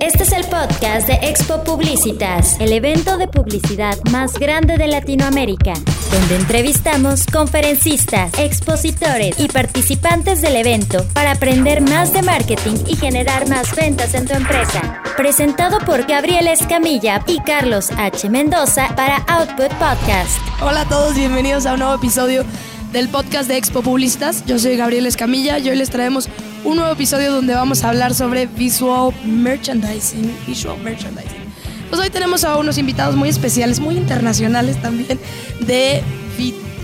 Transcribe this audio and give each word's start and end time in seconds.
Este 0.00 0.22
es 0.22 0.32
el 0.32 0.44
podcast 0.46 1.06
de 1.06 1.28
Expo 1.28 1.62
Publicitas, 1.62 2.58
el 2.58 2.72
evento 2.72 3.18
de 3.18 3.28
publicidad 3.28 3.98
más 4.10 4.38
grande 4.38 4.78
de 4.78 4.88
Latinoamérica, 4.88 5.74
donde 6.10 6.36
entrevistamos 6.36 7.26
conferencistas, 7.26 8.32
expositores 8.38 9.38
y 9.38 9.48
participantes 9.48 10.40
del 10.40 10.56
evento 10.56 11.04
para 11.12 11.32
aprender 11.32 11.82
más 11.82 12.14
de 12.14 12.22
marketing 12.22 12.76
y 12.86 12.96
generar 12.96 13.46
más 13.50 13.76
ventas 13.76 14.14
en 14.14 14.26
tu 14.26 14.32
empresa. 14.32 15.02
Presentado 15.18 15.78
por 15.80 16.06
Gabriel 16.06 16.48
Escamilla 16.48 17.22
y 17.26 17.38
Carlos 17.40 17.90
H. 17.98 18.30
Mendoza 18.30 18.96
para 18.96 19.18
Output 19.28 19.68
Podcast. 19.72 20.38
Hola 20.62 20.80
a 20.80 20.88
todos, 20.88 21.14
bienvenidos 21.14 21.66
a 21.66 21.74
un 21.74 21.80
nuevo 21.80 21.96
episodio 21.96 22.46
del 22.90 23.10
podcast 23.10 23.48
de 23.48 23.58
Expo 23.58 23.82
Publicistas. 23.82 24.46
Yo 24.46 24.58
soy 24.58 24.78
Gabriel 24.78 25.04
Escamilla 25.04 25.58
y 25.58 25.68
hoy 25.68 25.76
les 25.76 25.90
traemos 25.90 26.30
un 26.64 26.76
nuevo 26.76 26.92
episodio 26.92 27.32
donde 27.32 27.54
vamos 27.54 27.84
a 27.84 27.88
hablar 27.90 28.14
sobre 28.14 28.46
visual 28.46 29.12
merchandising. 29.24 30.30
Visual 30.46 30.78
merchandising. 30.82 31.40
Pues 31.88 32.00
hoy 32.00 32.10
tenemos 32.10 32.44
a 32.44 32.56
unos 32.56 32.78
invitados 32.78 33.16
muy 33.16 33.28
especiales, 33.28 33.80
muy 33.80 33.96
internacionales 33.96 34.80
también, 34.80 35.18
de 35.60 36.02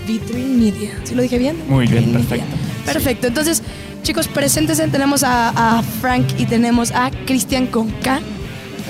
Vitrine 0.07 0.55
Media. 0.71 0.91
¿Sí 1.03 1.15
lo 1.15 1.21
dije 1.21 1.37
bien? 1.37 1.57
Muy 1.69 1.87
bien, 1.87 2.05
Vitrine 2.05 2.19
perfecto. 2.19 2.45
Media. 2.55 2.93
Perfecto. 2.93 3.27
Entonces, 3.27 3.63
chicos, 4.03 4.27
preséntense. 4.27 4.87
Tenemos 4.87 5.23
a, 5.23 5.77
a 5.79 5.83
Frank 6.01 6.25
y 6.37 6.45
tenemos 6.45 6.91
a 6.91 7.11
Cristian 7.25 7.67
con 7.67 7.89
K. 7.91 8.19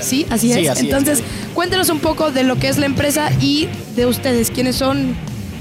Sí, 0.02 0.26
así 0.30 0.52
Sí, 0.54 0.60
es. 0.66 0.70
así 0.70 0.80
es. 0.80 0.86
Entonces, 0.86 1.24
cuéntenos 1.54 1.90
un 1.90 2.00
poco 2.00 2.32
de 2.32 2.44
lo 2.44 2.56
que 2.58 2.68
es 2.70 2.78
la 2.78 2.86
empresa 2.86 3.30
y 3.42 3.68
de 3.96 4.06
ustedes. 4.06 4.52
¿Quiénes 4.52 4.76
son? 4.76 5.16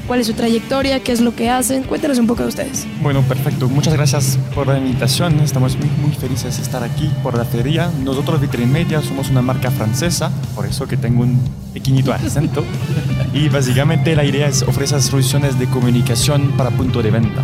¿Cuál 0.06 0.20
es 0.20 0.26
su 0.28 0.34
trayectoria? 0.34 1.00
¿Qué 1.00 1.12
es 1.12 1.20
lo 1.20 1.34
que 1.34 1.50
hacen? 1.50 1.82
Cuéntenos 1.82 2.18
un 2.18 2.26
poco 2.26 2.42
de 2.42 2.48
ustedes. 2.48 2.86
Bueno, 3.02 3.22
perfecto. 3.22 3.68
Muchas 3.68 3.94
gracias 3.94 4.38
por 4.54 4.68
la 4.68 4.78
invitación. 4.78 5.40
Estamos 5.40 5.76
muy, 5.76 5.88
muy 6.00 6.12
felices 6.12 6.56
de 6.56 6.62
estar 6.62 6.84
aquí 6.84 7.10
por 7.22 7.36
la 7.36 7.44
feria. 7.44 7.90
Nosotros, 8.04 8.40
Vitrimedia, 8.40 9.02
somos 9.02 9.30
una 9.30 9.42
marca 9.42 9.70
francesa, 9.70 10.30
por 10.54 10.64
eso 10.66 10.86
que 10.86 10.96
tengo 10.96 11.22
un 11.22 11.40
pequeñito 11.74 12.12
acento. 12.12 12.64
y 13.34 13.48
básicamente 13.48 14.14
la 14.14 14.24
idea 14.24 14.46
es 14.46 14.62
ofrecer 14.62 15.02
soluciones 15.02 15.58
de 15.58 15.66
comunicación 15.66 16.52
para 16.56 16.70
punto 16.70 17.02
de 17.02 17.10
venta. 17.10 17.42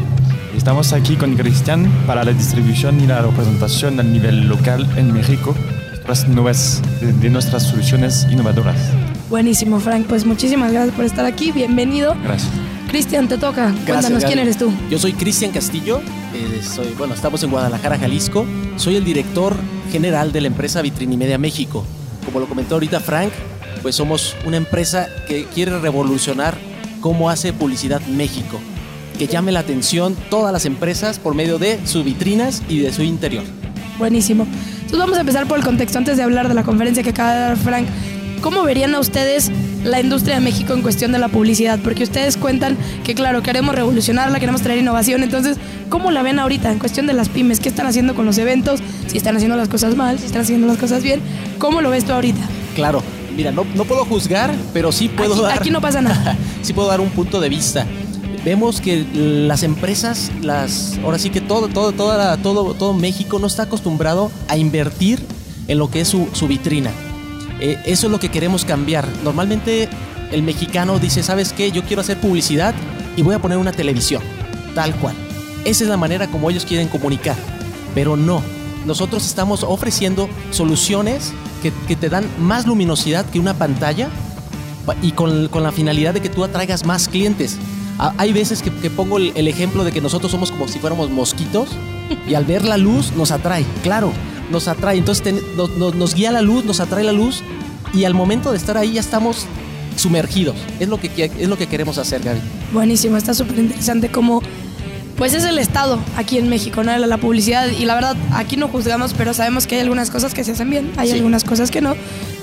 Estamos 0.57 0.93
aquí 0.93 1.17
con 1.17 1.35
Cristian 1.35 1.91
para 2.07 2.23
la 2.23 2.33
distribución 2.33 3.01
y 3.01 3.07
la 3.07 3.23
representación 3.23 3.99
a 3.99 4.03
nivel 4.03 4.49
local 4.49 4.89
en 4.97 5.13
México 5.13 5.55
de 7.01 7.31
nuestras 7.31 7.63
soluciones 7.63 8.27
innovadoras. 8.31 8.77
Buenísimo, 9.33 9.81
Frank. 9.81 10.05
Pues 10.09 10.27
muchísimas 10.27 10.71
gracias 10.73 10.95
por 10.95 11.07
estar 11.07 11.25
aquí. 11.25 11.53
Bienvenido. 11.53 12.15
Gracias. 12.23 12.53
Cristian, 12.89 13.29
te 13.29 13.39
toca. 13.39 13.75
Cuéntanos 13.87 14.27
quién 14.27 14.39
eres 14.39 14.59
tú. 14.59 14.71
Yo 14.91 14.99
soy 14.99 15.15
Cristian 15.15 15.53
Castillo, 15.53 16.03
eh, 16.35 16.61
soy, 16.63 16.89
bueno, 16.99 17.15
estamos 17.15 17.43
en 17.43 17.51
Guadalajara, 17.51 17.97
Jalisco. 17.97 18.45
Soy 18.77 18.97
el 18.97 19.05
director 19.05 19.57
general 19.91 20.33
de 20.33 20.43
la 20.43 20.49
empresa 20.49 20.83
Vitrinimedia 20.83 21.39
México. 21.39 21.83
Como 22.27 22.41
lo 22.41 22.47
comentó 22.47 22.75
ahorita 22.75 23.01
Frank, 23.01 23.33
pues 23.81 23.95
somos 23.95 24.37
una 24.45 24.59
empresa 24.59 25.09
que 25.27 25.47
quiere 25.47 25.79
revolucionar 25.79 26.59
cómo 27.01 27.31
hace 27.31 27.55
publicidad 27.55 28.03
México. 28.03 28.61
Que 29.19 29.29
llame 29.29 29.51
la 29.51 29.61
atención 29.61 30.15
todas 30.29 30.53
las 30.53 30.67
empresas 30.67 31.19
por 31.19 31.35
medio 31.35 31.59
de 31.59 31.81
sus 31.87 32.05
vitrinas 32.05 32.63
y 32.69 32.81
de 32.81 32.93
su 32.93 33.03
interior. 33.03 33.45
Buenísimo. 33.99 34.45
Entonces 34.45 34.99
vamos 34.99 35.17
a 35.17 35.21
empezar 35.21 35.47
por 35.47 35.57
el 35.57 35.65
contexto 35.65 35.97
antes 35.97 36.19
de 36.19 36.23
hablar 36.23 36.49
de 36.49 36.55
la 36.55 36.65
conferencia 36.65 37.03
que 37.03 37.11
acaba 37.11 37.33
de 37.33 37.41
dar 37.41 37.57
Frank. 37.57 37.87
¿Cómo 38.43 38.63
verían 38.65 38.95
a 38.95 39.01
ustedes 39.01 39.51
la 39.85 40.01
industria 40.01 40.35
de 40.35 40.41
México 40.41 40.75
en 40.75 40.83
cuestión 40.83 41.13
de 41.13 41.19
la 41.19 41.29
publicidad? 41.29 41.79
Porque 41.83 42.03
ustedes 42.03 42.37
cuentan 42.37 42.77
que, 43.05 43.15
claro, 43.15 43.43
queremos 43.43 43.75
revolucionarla, 43.75 44.41
queremos 44.41 44.63
traer 44.63 44.81
innovación. 44.81 45.23
Entonces, 45.23 45.57
¿cómo 45.89 46.11
la 46.11 46.23
ven 46.23 46.39
ahorita 46.39 46.71
en 46.73 46.79
cuestión 46.79 47.07
de 47.07 47.13
las 47.13 47.29
pymes? 47.29 47.61
¿Qué 47.61 47.69
están 47.69 47.87
haciendo 47.87 48.15
con 48.15 48.27
los 48.27 48.39
eventos? 48.39 48.81
Si 49.07 49.17
están 49.17 49.37
haciendo 49.37 49.57
las 49.57 49.69
cosas 49.69 49.97
mal, 49.97 50.19
si 50.19 50.27
están 50.27 50.43
haciendo 50.43 50.67
las 50.67 50.77
cosas 50.77 51.03
bien. 51.03 51.21
¿Cómo 51.59 51.81
lo 51.81 51.91
ves 51.91 52.05
tú 52.05 52.13
ahorita? 52.13 52.41
Claro, 52.75 53.03
mira, 53.37 53.53
no, 53.53 53.65
no 53.77 53.85
puedo 53.85 54.05
juzgar, 54.05 54.53
pero 54.73 54.91
sí 54.93 55.09
puedo 55.09 55.35
Aquí- 55.35 55.43
dar... 55.43 55.53
aquí 55.59 55.71
no 55.71 55.81
pasa 55.81 56.01
nada. 56.03 56.37
sí 56.63 56.73
puedo 56.73 56.89
dar 56.89 57.01
un 57.01 57.11
punto 57.11 57.41
de 57.41 57.49
vista. 57.49 57.87
Vemos 58.45 58.81
que 58.81 59.07
las 59.15 59.63
empresas, 59.63 60.33
las, 60.43 60.99
ahora 61.05 61.19
sí 61.21 61.31
que 61.31 61.41
todo, 61.41 61.69
todo, 61.69 61.93
toda 61.93 62.19
la- 62.19 62.37
todo, 62.43 62.75
todo 62.75 62.93
México 62.93 63.39
no 63.39 63.47
está 63.47 63.63
acostumbrado 63.65 64.33
a 64.49 64.57
invertir 64.57 65.21
en 65.69 65.79
lo 65.79 65.91
que 65.93 66.01
es 66.01 66.09
su, 66.09 66.27
su 66.33 66.49
vitrina. 66.49 66.91
Eh, 67.65 67.79
eso 67.87 68.09
es 68.09 68.11
lo 68.11 68.19
que 68.19 68.29
queremos 68.29 68.65
cambiar. 68.65 69.07
Normalmente 69.23 69.89
el 70.33 70.43
mexicano 70.43 70.99
dice, 70.99 71.23
¿sabes 71.23 71.53
qué? 71.53 71.71
Yo 71.71 71.85
quiero 71.85 72.01
hacer 72.03 72.19
publicidad 72.19 72.75
y 73.17 73.23
voy 73.23 73.37
a 73.37 73.39
poner 73.39 73.57
una 73.57 73.71
televisión, 73.71 74.21
tal 74.75 74.93
cual. 74.97 75.15
Esa 75.65 75.85
es 75.85 75.89
la 75.91 75.97
manera 75.97 76.27
como 76.27 76.51
ellos 76.51 76.65
quieren 76.67 76.89
comunicar. 76.89 77.37
Pero 77.95 78.17
no, 78.17 78.43
nosotros 78.85 79.25
estamos 79.25 79.63
ofreciendo 79.63 80.29
soluciones 80.51 81.33
que, 81.63 81.95
te 81.95 82.09
dan 82.09 82.27
más 82.41 82.67
luminosidad 82.67 83.25
que 83.27 83.39
una 83.39 83.55
pantalla 83.55 84.09
pa- 84.85 84.97
y 85.01 85.13
con, 85.13 85.49
la 85.63 85.71
finalidad 85.71 86.15
de 86.15 86.21
que 86.21 86.29
tú 86.29 86.43
atraigas 86.43 86.85
más 86.85 87.07
clientes. 87.07 87.59
Hay 88.19 88.33
veces 88.33 88.61
que, 88.61 88.73
que 88.73 88.91
pongo 88.91 89.19
el, 89.19 89.31
el 89.37 89.47
ejemplo 89.47 89.85
de 89.85 89.93
que 89.93 90.01
nosotros 90.01 90.33
somos 90.33 90.51
como 90.51 90.67
si 90.67 90.81
fuéramos 90.81 91.11
mosquitos 91.11 91.69
y 92.29 92.35
al 92.35 92.45
ver 92.45 92.65
la 92.65 92.77
luz 92.77 93.13
nos 93.13 93.31
atrae, 93.31 93.65
claro, 93.85 94.13
nos 94.53 94.69
atrae. 94.69 94.99
Entonces 94.99 95.25
ten- 95.25 95.41
nos, 95.57 96.15
guía 96.15 96.31
la 96.31 96.43
luz, 96.43 96.65
nos 96.65 96.79
atrae 96.81 97.03
la 97.03 97.13
luz 97.13 97.43
y 97.93 98.05
al 98.05 98.15
momento 98.15 98.53
de 98.53 98.59
estar 98.59 98.77
ahí 98.77 98.93
ya 98.93 99.01
estamos 99.01 99.47
sumergidos. 99.97 100.57
Es 100.81 100.89
lo 100.89 100.99
que, 101.01 101.11
es 101.39 101.49
lo 101.49 101.57
que 101.59 101.67
queremos 101.67 101.99
hacer, 101.99 102.23
Gaby. 102.23 102.41
Buenísimo, 102.73 103.17
está 103.17 103.35
súper 103.35 103.59
interesante 103.59 104.11
cómo, 104.11 104.41
pues 105.17 105.35
es 105.35 105.45
el 105.45 105.59
estado 105.59 105.99
aquí 106.17 106.39
en 106.39 106.49
México, 106.49 106.83
¿no? 106.83 106.97
La, 106.97 107.07
la 107.07 107.19
publicidad 107.19 107.67
y 107.69 107.85
la 107.85 107.95
verdad, 107.95 108.17
aquí 108.33 108.57
no 108.57 108.69
juzgamos, 108.69 109.13
pero 109.17 109.35
sabemos 109.35 109.67
que 109.67 109.75
hay 109.77 109.81
algunas 109.83 110.11
cosas 110.11 110.33
que 110.35 110.45
se 110.45 110.53
hacen 110.53 110.71
bien, 110.71 110.93
hay 110.97 111.09
Sí. 111.09 111.15
algunas 111.15 111.45
cosas 111.45 111.71
que 111.71 111.81
no 111.81 111.95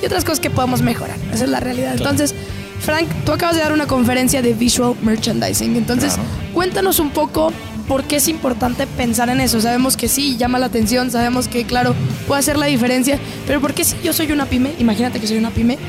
y 0.02 0.06
otras 0.06 0.24
cosas 0.24 0.40
que 0.40 0.50
podemos 0.50 0.82
mejorar, 0.82 1.18
esa 1.34 1.46
es 1.46 1.50
la 1.50 1.60
realidad. 1.60 1.94
Entonces, 1.98 2.36
Frank, 2.82 3.08
tú 3.26 3.32
acabas 3.34 3.56
de 3.56 3.62
dar 3.64 3.74
una 3.74 3.88
conferencia 3.88 4.42
de 4.42 4.54
visual 4.54 4.94
merchandising, 5.02 5.76
entonces 5.76 6.14
Claro. 6.14 6.30
cuéntanos 6.54 7.00
un 7.00 7.10
poco 7.10 7.52
por 7.90 8.04
qué 8.04 8.18
es 8.18 8.28
importante 8.28 8.86
pensar 8.86 9.30
en 9.30 9.42
eso. 9.42 9.60
Sabemos 9.60 9.98
que 9.98 10.08
sí, 10.08 10.38
llama 10.38 10.60
la 10.60 10.68
atención, 10.68 11.10
sabemos 11.10 11.48
que, 11.48 11.66
claro, 11.66 11.96
puede 12.28 12.40
hacer 12.40 12.56
la 12.56 12.68
diferencia, 12.68 13.20
pero 13.48 13.60
¿por 13.60 13.74
qué 13.74 13.84
si 13.84 13.98
yo 14.04 14.14
soy 14.14 14.32
una 14.32 14.46
pyme, 14.46 14.74
imagínate 14.78 15.20
que 15.20 15.26
soy 15.26 15.38
una 15.38 15.50
pyme, 15.50 15.80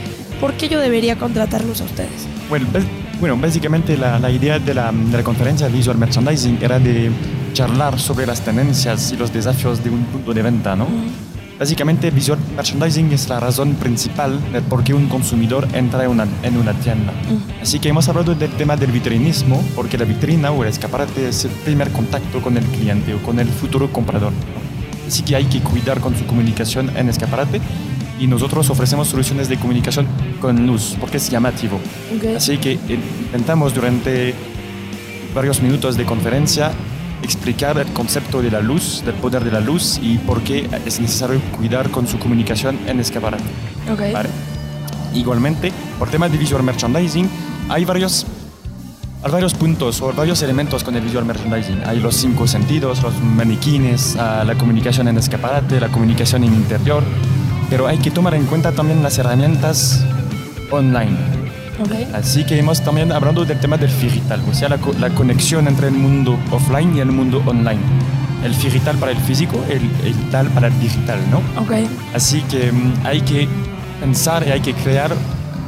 ¿por 0.40 0.54
qué 0.54 0.70
yo 0.70 0.80
debería 0.80 1.16
contratarlos 1.16 1.82
a 1.82 1.84
ustedes? 1.84 2.26
Bueno, 2.48 2.66
bueno, 3.20 3.36
básicamente 3.36 3.98
la, 3.98 4.18
la 4.18 4.30
idea 4.30 4.58
de 4.58 4.72
la, 4.72 4.90
de 4.90 5.16
la 5.18 5.22
conferencia 5.22 5.68
Visual 5.68 5.98
Merchandising 5.98 6.58
era 6.62 6.78
de 6.78 7.10
charlar 7.52 8.00
sobre 8.00 8.26
las 8.26 8.40
tendencias 8.40 9.12
y 9.12 9.16
los 9.18 9.30
desafíos 9.30 9.84
de 9.84 9.90
un 9.90 10.02
punto 10.04 10.32
de 10.32 10.42
venta, 10.42 10.74
¿no? 10.74 10.86
Básicamente 11.60 12.10
Visual 12.10 12.38
Merchandising 12.56 13.12
es 13.12 13.28
la 13.28 13.38
razón 13.38 13.74
principal 13.74 14.40
de 14.50 14.62
por 14.62 14.82
qué 14.82 14.94
un 14.94 15.08
consumidor 15.08 15.68
entra 15.74 16.04
en 16.04 16.10
una, 16.10 16.26
en 16.42 16.56
una 16.56 16.72
tienda. 16.72 17.12
Así 17.60 17.78
que 17.78 17.90
hemos 17.90 18.08
hablado 18.08 18.34
del 18.34 18.50
tema 18.52 18.78
del 18.78 18.90
vitrinismo, 18.90 19.62
porque 19.76 19.98
la 19.98 20.06
vitrina 20.06 20.52
o 20.52 20.62
el 20.62 20.70
escaparate 20.70 21.28
es 21.28 21.44
el 21.44 21.50
primer 21.50 21.90
contacto 21.90 22.40
con 22.40 22.56
el 22.56 22.64
cliente 22.64 23.12
o 23.12 23.18
con 23.18 23.38
el 23.38 23.48
futuro 23.48 23.92
comprador. 23.92 24.32
Así 25.06 25.22
que 25.22 25.36
hay 25.36 25.44
que 25.44 25.60
cuidar 25.60 26.00
con 26.00 26.16
su 26.16 26.24
comunicación 26.24 26.96
en 26.96 27.10
escaparate 27.10 27.60
y 28.18 28.26
nosotros 28.26 28.70
ofrecemos 28.70 29.08
soluciones 29.08 29.50
de 29.50 29.58
comunicación 29.58 30.06
con 30.40 30.66
luz, 30.66 30.96
porque 30.98 31.18
es 31.18 31.28
llamativo. 31.28 31.78
Ok. 32.16 32.36
Así 32.38 32.56
que 32.56 32.72
eh, 32.72 32.98
intentamos 33.26 33.74
durante 33.74 34.34
varios 35.34 35.60
minutos 35.60 35.98
de 35.98 36.06
conferencia 36.06 36.72
explicar 37.22 37.78
el 37.78 37.92
concepto 37.92 38.42
de 38.42 38.50
la 38.50 38.60
luz, 38.60 39.02
del 39.04 39.14
poder 39.14 39.44
de 39.44 39.50
la 39.50 39.60
luz 39.60 39.98
y 40.02 40.18
por 40.18 40.42
qué 40.42 40.68
es 40.86 41.00
necesario 41.00 41.40
cuidar 41.56 41.90
con 41.90 42.06
su 42.06 42.18
comunicación 42.18 42.78
en 42.86 43.00
escaparate. 43.00 43.44
Ok. 43.90 44.12
¿vale? 44.12 44.28
Igualmente, 45.14 45.72
por 45.98 46.08
temas 46.08 46.30
de 46.30 46.38
visual 46.38 46.62
merchandising, 46.62 47.28
hay 47.68 47.84
varios, 47.84 48.26
varios 49.22 49.54
puntos 49.54 50.00
o 50.02 50.12
varios 50.12 50.42
elementos 50.42 50.84
con 50.84 50.94
el 50.94 51.02
visual 51.02 51.24
merchandising. 51.24 51.82
Hay 51.84 52.00
los 52.00 52.16
cinco 52.16 52.46
sentidos, 52.46 53.02
los 53.02 53.18
maniquines, 53.20 54.16
ah, 54.16 54.44
la 54.46 54.56
comunicación 54.56 55.08
en 55.08 55.18
escaparate, 55.18 55.80
la 55.80 55.88
comunicación 55.88 56.44
en 56.44 56.54
interior, 56.54 57.02
pero 57.68 57.86
hay 57.86 57.98
que 57.98 58.10
tomar 58.10 58.34
en 58.34 58.46
cuenta 58.46 58.72
también 58.72 59.02
las 59.02 59.18
herramientas 59.18 60.04
online. 60.70 61.39
Así 62.14 62.44
que 62.44 62.58
hemos 62.58 62.80
también 62.82 63.10
hablado 63.12 63.44
del 63.44 63.58
tema 63.60 63.76
del 63.76 63.90
digital, 64.00 64.40
o 64.50 64.54
sea, 64.54 64.68
la, 64.68 64.78
co- 64.78 64.94
la 65.00 65.10
conexión 65.10 65.66
entre 65.68 65.88
el 65.88 65.94
mundo 65.94 66.38
offline 66.50 66.96
y 66.96 67.00
el 67.00 67.10
mundo 67.12 67.42
online. 67.46 67.80
El 68.44 68.56
digital 68.56 68.96
para 68.96 69.12
el 69.12 69.18
físico, 69.18 69.62
el, 69.68 69.82
el 70.06 70.14
tal 70.30 70.48
para 70.48 70.68
el 70.68 70.80
digital, 70.80 71.18
¿no? 71.30 71.38
Ok. 71.60 71.72
Así 72.14 72.40
que 72.42 72.72
mm, 72.72 72.92
hay 73.06 73.20
que 73.20 73.46
pensar 74.00 74.46
y 74.46 74.50
hay 74.50 74.60
que 74.60 74.72
crear 74.74 75.12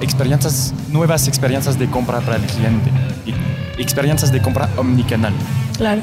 experiencias, 0.00 0.72
nuevas 0.90 1.28
experiencias 1.28 1.78
de 1.78 1.86
compra 1.88 2.20
para 2.20 2.36
el 2.36 2.42
cliente. 2.42 2.90
Y 3.26 3.80
experiencias 3.82 4.32
de 4.32 4.40
compra 4.40 4.68
omnicanal. 4.76 5.32
Claro. 5.76 6.00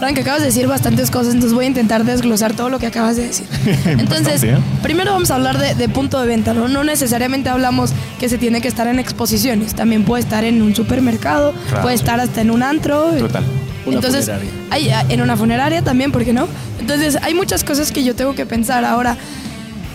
Frank, 0.00 0.18
acabas 0.18 0.40
de 0.40 0.46
decir 0.46 0.66
bastantes 0.66 1.10
cosas, 1.10 1.34
entonces 1.34 1.52
voy 1.54 1.66
a 1.66 1.68
intentar 1.68 2.04
desglosar 2.04 2.54
todo 2.54 2.68
lo 2.70 2.78
que 2.80 2.86
acabas 2.86 3.16
de 3.16 3.28
decir. 3.28 3.46
Entonces, 3.84 4.40
Bastante, 4.42 4.50
¿eh? 4.54 4.58
primero 4.82 5.12
vamos 5.12 5.30
a 5.30 5.34
hablar 5.36 5.58
de, 5.58 5.74
de 5.76 5.88
punto 5.88 6.18
de 6.20 6.26
venta, 6.26 6.54
¿no? 6.54 6.66
No 6.68 6.82
necesariamente 6.84 7.48
hablamos 7.50 7.92
que 8.18 8.28
se 8.30 8.38
tiene 8.38 8.60
que 8.62 8.68
estar 8.68 8.86
en 8.88 8.98
exposiciones, 8.98 9.74
también 9.74 10.04
puede 10.04 10.22
estar 10.22 10.42
en 10.44 10.62
un 10.62 10.74
supermercado, 10.74 11.52
Claro. 11.68 11.82
puede 11.82 11.94
estar 11.96 12.18
hasta 12.18 12.40
en 12.40 12.50
un 12.50 12.62
antro. 12.62 13.12
Total. 13.12 13.44
Una 13.86 13.96
Entonces, 13.96 14.24
funeraria. 14.26 14.50
hay, 14.70 14.90
en 15.12 15.20
una 15.20 15.36
funeraria 15.36 15.82
también, 15.82 16.12
¿por 16.12 16.24
qué 16.24 16.32
no? 16.32 16.48
Entonces, 16.80 17.16
hay 17.22 17.34
muchas 17.34 17.62
cosas 17.62 17.92
que 17.92 18.02
yo 18.02 18.16
tengo 18.16 18.34
que 18.34 18.46
pensar 18.46 18.84
ahora. 18.86 19.16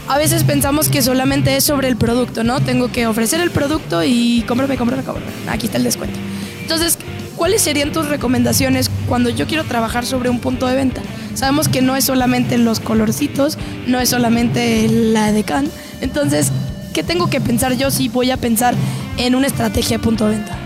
a 0.07 0.17
veces 0.19 0.43
pensamos 0.43 0.89
que 0.89 1.01
solamente 1.01 1.55
es 1.55 1.63
sobre 1.63 1.87
el 1.87 1.95
producto, 1.97 2.43
¿no? 2.43 2.59
Tengo 2.61 2.91
que 2.91 3.07
ofrecer 3.07 3.41
el 3.41 3.49
producto 3.49 4.03
y 4.03 4.43
cómprame, 4.47 4.77
cómprame, 4.77 5.01
cómprame. 5.03 5.31
Aquí 5.49 5.65
está 5.65 5.79
el 5.79 5.83
descuento. 5.83 6.19
Entonces, 6.61 6.97
¿cuáles 7.45 7.61
serían 7.61 7.91
tus 7.91 8.07
recomendaciones 8.09 8.89
cuando 9.07 9.29
yo 9.29 9.45
quiero 9.45 9.65
trabajar 9.65 10.03
sobre 10.03 10.29
un 10.31 10.39
punto 10.39 10.65
de 10.65 10.73
venta? 10.75 11.03
Sabemos 11.35 11.67
que 11.69 11.83
no 11.83 11.95
es 11.95 12.03
solamente 12.03 12.57
los 12.57 12.79
colorcitos, 12.79 13.59
no 13.85 13.99
es 13.99 14.09
solamente 14.09 14.87
la 14.89 15.31
decan. 15.31 15.69
Entonces, 16.01 16.51
¿qué 16.91 17.03
tengo 17.03 17.29
que 17.29 17.39
pensar 17.39 17.73
yo 17.77 17.91
si 17.91 18.09
voy 18.09 18.31
a 18.31 18.37
pensar 18.37 18.73
en 19.17 19.35
una 19.35 19.45
estrategia 19.45 19.99
de 19.99 20.03
punto 20.03 20.25
de 20.27 20.37
venta? 20.37 20.57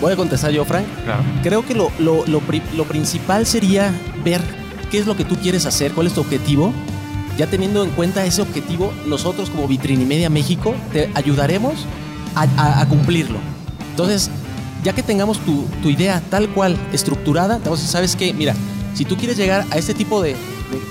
Voy 0.00 0.14
a 0.14 0.16
contestar 0.16 0.50
yo, 0.50 0.64
Frank. 0.64 0.86
Claro. 1.04 1.22
Creo 1.42 1.66
que 1.66 1.74
lo, 1.74 1.92
lo- 1.98 2.24
lo 2.26 2.40
lo 2.74 2.84
principal 2.84 3.44
sería 3.44 3.92
ver 4.24 4.40
qué 4.90 4.96
es 4.98 5.04
lo 5.06 5.14
que 5.14 5.26
tú 5.26 5.36
quieres 5.36 5.66
hacer, 5.66 5.92
cuál 5.92 6.06
es 6.06 6.14
tu 6.14 6.22
objetivo. 6.22 6.72
Ya 7.36 7.48
teniendo 7.48 7.84
en 7.84 7.90
cuenta 7.90 8.24
ese 8.24 8.40
objetivo, 8.40 8.94
nosotros 9.06 9.50
como 9.50 9.68
Vitrinimedia 9.68 10.30
México 10.30 10.74
te 10.94 11.10
ayudaremos 11.12 11.84
a, 12.34 12.44
a- 12.56 12.80
a 12.80 12.88
cumplirlo. 12.88 13.36
Entonces, 13.90 14.30
ya 14.84 14.92
que 14.94 15.02
tengamos 15.02 15.38
tu, 15.40 15.64
tu 15.82 15.88
idea 15.90 16.22
tal 16.30 16.48
cual 16.50 16.76
estructurada, 16.92 17.58
decir, 17.80 17.92
¿sabes 17.92 18.16
qué? 18.16 18.32
Mira, 18.32 18.54
si 18.94 19.04
tú 19.04 19.16
quieres 19.16 19.36
llegar 19.36 19.64
a 19.70 19.76
este 19.78 19.94
tipo 19.94 20.22
de, 20.22 20.34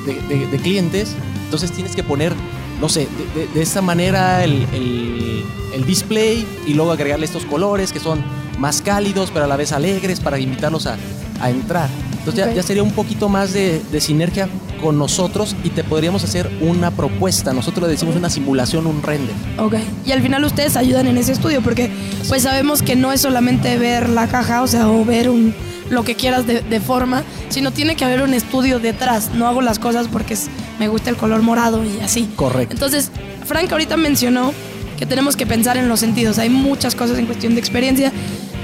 de- 0.05 0.47
clientes, 0.59 1.15
entonces 1.45 1.71
tienes 1.71 1.95
que 1.95 2.03
poner, 2.03 2.33
no 2.81 2.89
sé, 2.89 3.07
de 3.53 3.61
esta 3.61 3.81
manera 3.81 4.43
el, 4.43 4.65
el- 4.73 5.43
el 5.73 5.85
display 5.85 6.45
y 6.67 6.73
luego 6.73 6.91
agregarle 6.91 7.25
estos 7.25 7.45
colores 7.45 7.91
que 7.91 7.99
son 7.99 8.23
más 8.57 8.81
cálidos, 8.81 9.29
pero 9.31 9.45
a 9.45 9.47
la 9.47 9.55
vez 9.55 9.71
alegres 9.71 10.19
para 10.19 10.39
invitarlos 10.39 10.85
a, 10.87 10.97
a 11.41 11.49
entrar. 11.49 11.89
Entonces 12.29 12.55
ya, 12.55 12.61
ya 12.61 12.67
sería 12.67 12.83
un 12.83 12.91
poquito 12.91 13.29
más 13.29 13.53
de, 13.53 13.81
de 13.91 14.01
sinergia 14.01 14.47
con 14.81 14.97
nosotros 14.97 15.55
y 15.63 15.69
te 15.69 15.83
podríamos 15.83 16.23
hacer 16.23 16.49
una 16.61 16.91
propuesta. 16.91 17.51
Nosotros 17.53 17.83
le 17.87 17.91
decimos 17.91 18.15
una 18.15 18.29
simulación, 18.29 18.87
un 18.87 19.01
render. 19.03 19.35
Ok. 19.57 19.75
Y 20.05 20.11
al 20.11 20.21
final 20.21 20.43
ustedes 20.45 20.75
ayudan 20.77 21.07
en 21.07 21.17
ese 21.17 21.31
estudio 21.33 21.61
porque 21.61 21.91
pues 22.27 22.43
sabemos 22.43 22.81
que 22.81 22.95
no 22.95 23.11
es 23.11 23.21
solamente 23.21 23.77
ver 23.77 24.09
la 24.09 24.27
caja, 24.27 24.61
o 24.61 24.67
sea, 24.67 24.87
o 24.89 25.03
ver 25.03 25.29
un, 25.29 25.53
lo 25.89 26.03
que 26.03 26.15
quieras 26.15 26.47
de, 26.47 26.61
de 26.61 26.79
forma, 26.79 27.23
sino 27.49 27.71
tiene 27.71 27.95
que 27.95 28.05
haber 28.05 28.21
un 28.21 28.33
estudio 28.33 28.79
detrás. 28.79 29.31
No 29.33 29.47
hago 29.47 29.61
las 29.61 29.79
cosas 29.79 30.07
porque 30.07 30.35
es- 30.35 30.47
me 30.79 30.87
gusta 30.87 31.09
el 31.09 31.17
color 31.17 31.41
morado 31.41 31.83
y 31.83 31.99
así. 32.01 32.29
Correcto. 32.37 32.73
Entonces, 32.73 33.11
Frank 33.45 33.69
ahorita 33.71 33.97
mencionó 33.97 34.53
que 34.97 35.05
tenemos 35.05 35.35
que 35.35 35.45
pensar 35.45 35.75
en 35.77 35.89
los 35.89 35.99
sentidos. 35.99 36.37
Hay 36.39 36.49
muchas 36.49 36.95
cosas 36.95 37.17
en 37.17 37.25
cuestión 37.25 37.53
de 37.53 37.59
experiencia. 37.59 38.13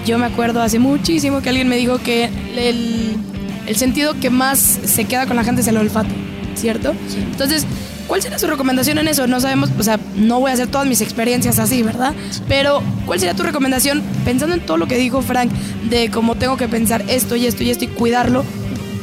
Yo 0.05 0.17
me 0.19 0.25
acuerdo 0.27 0.61
hace 0.61 0.79
muchísimo 0.79 1.41
que 1.41 1.49
alguien 1.49 1.67
me 1.67 1.75
dijo 1.77 1.97
que 1.97 2.29
el, 2.55 3.17
el 3.67 3.75
sentido 3.75 4.19
que 4.19 4.29
más 4.29 4.59
se 4.59 5.05
queda 5.05 5.25
con 5.25 5.35
la 5.35 5.43
gente 5.43 5.61
es 5.61 5.67
el 5.67 5.77
olfato, 5.77 6.13
¿cierto? 6.55 6.93
Entonces, 7.15 7.65
¿cuál 8.07 8.21
sería 8.21 8.39
su 8.39 8.47
recomendación 8.47 8.97
en 8.97 9.07
eso? 9.07 9.27
No 9.27 9.39
sabemos, 9.39 9.69
o 9.77 9.83
sea, 9.83 9.99
no 10.15 10.39
voy 10.39 10.51
a 10.51 10.53
hacer 10.53 10.67
todas 10.67 10.87
mis 10.87 11.01
experiencias 11.01 11.59
así, 11.59 11.83
¿verdad? 11.83 12.13
Pero, 12.47 12.81
¿cuál 13.05 13.19
sería 13.19 13.35
tu 13.35 13.43
recomendación 13.43 14.01
pensando 14.23 14.55
en 14.55 14.65
todo 14.65 14.77
lo 14.77 14.87
que 14.87 14.97
dijo 14.97 15.21
Frank 15.21 15.51
de 15.89 16.09
cómo 16.09 16.35
tengo 16.35 16.57
que 16.57 16.67
pensar 16.67 17.03
esto 17.07 17.35
y 17.35 17.45
esto 17.45 17.63
y 17.63 17.69
esto 17.69 17.85
y 17.85 17.87
cuidarlo? 17.87 18.43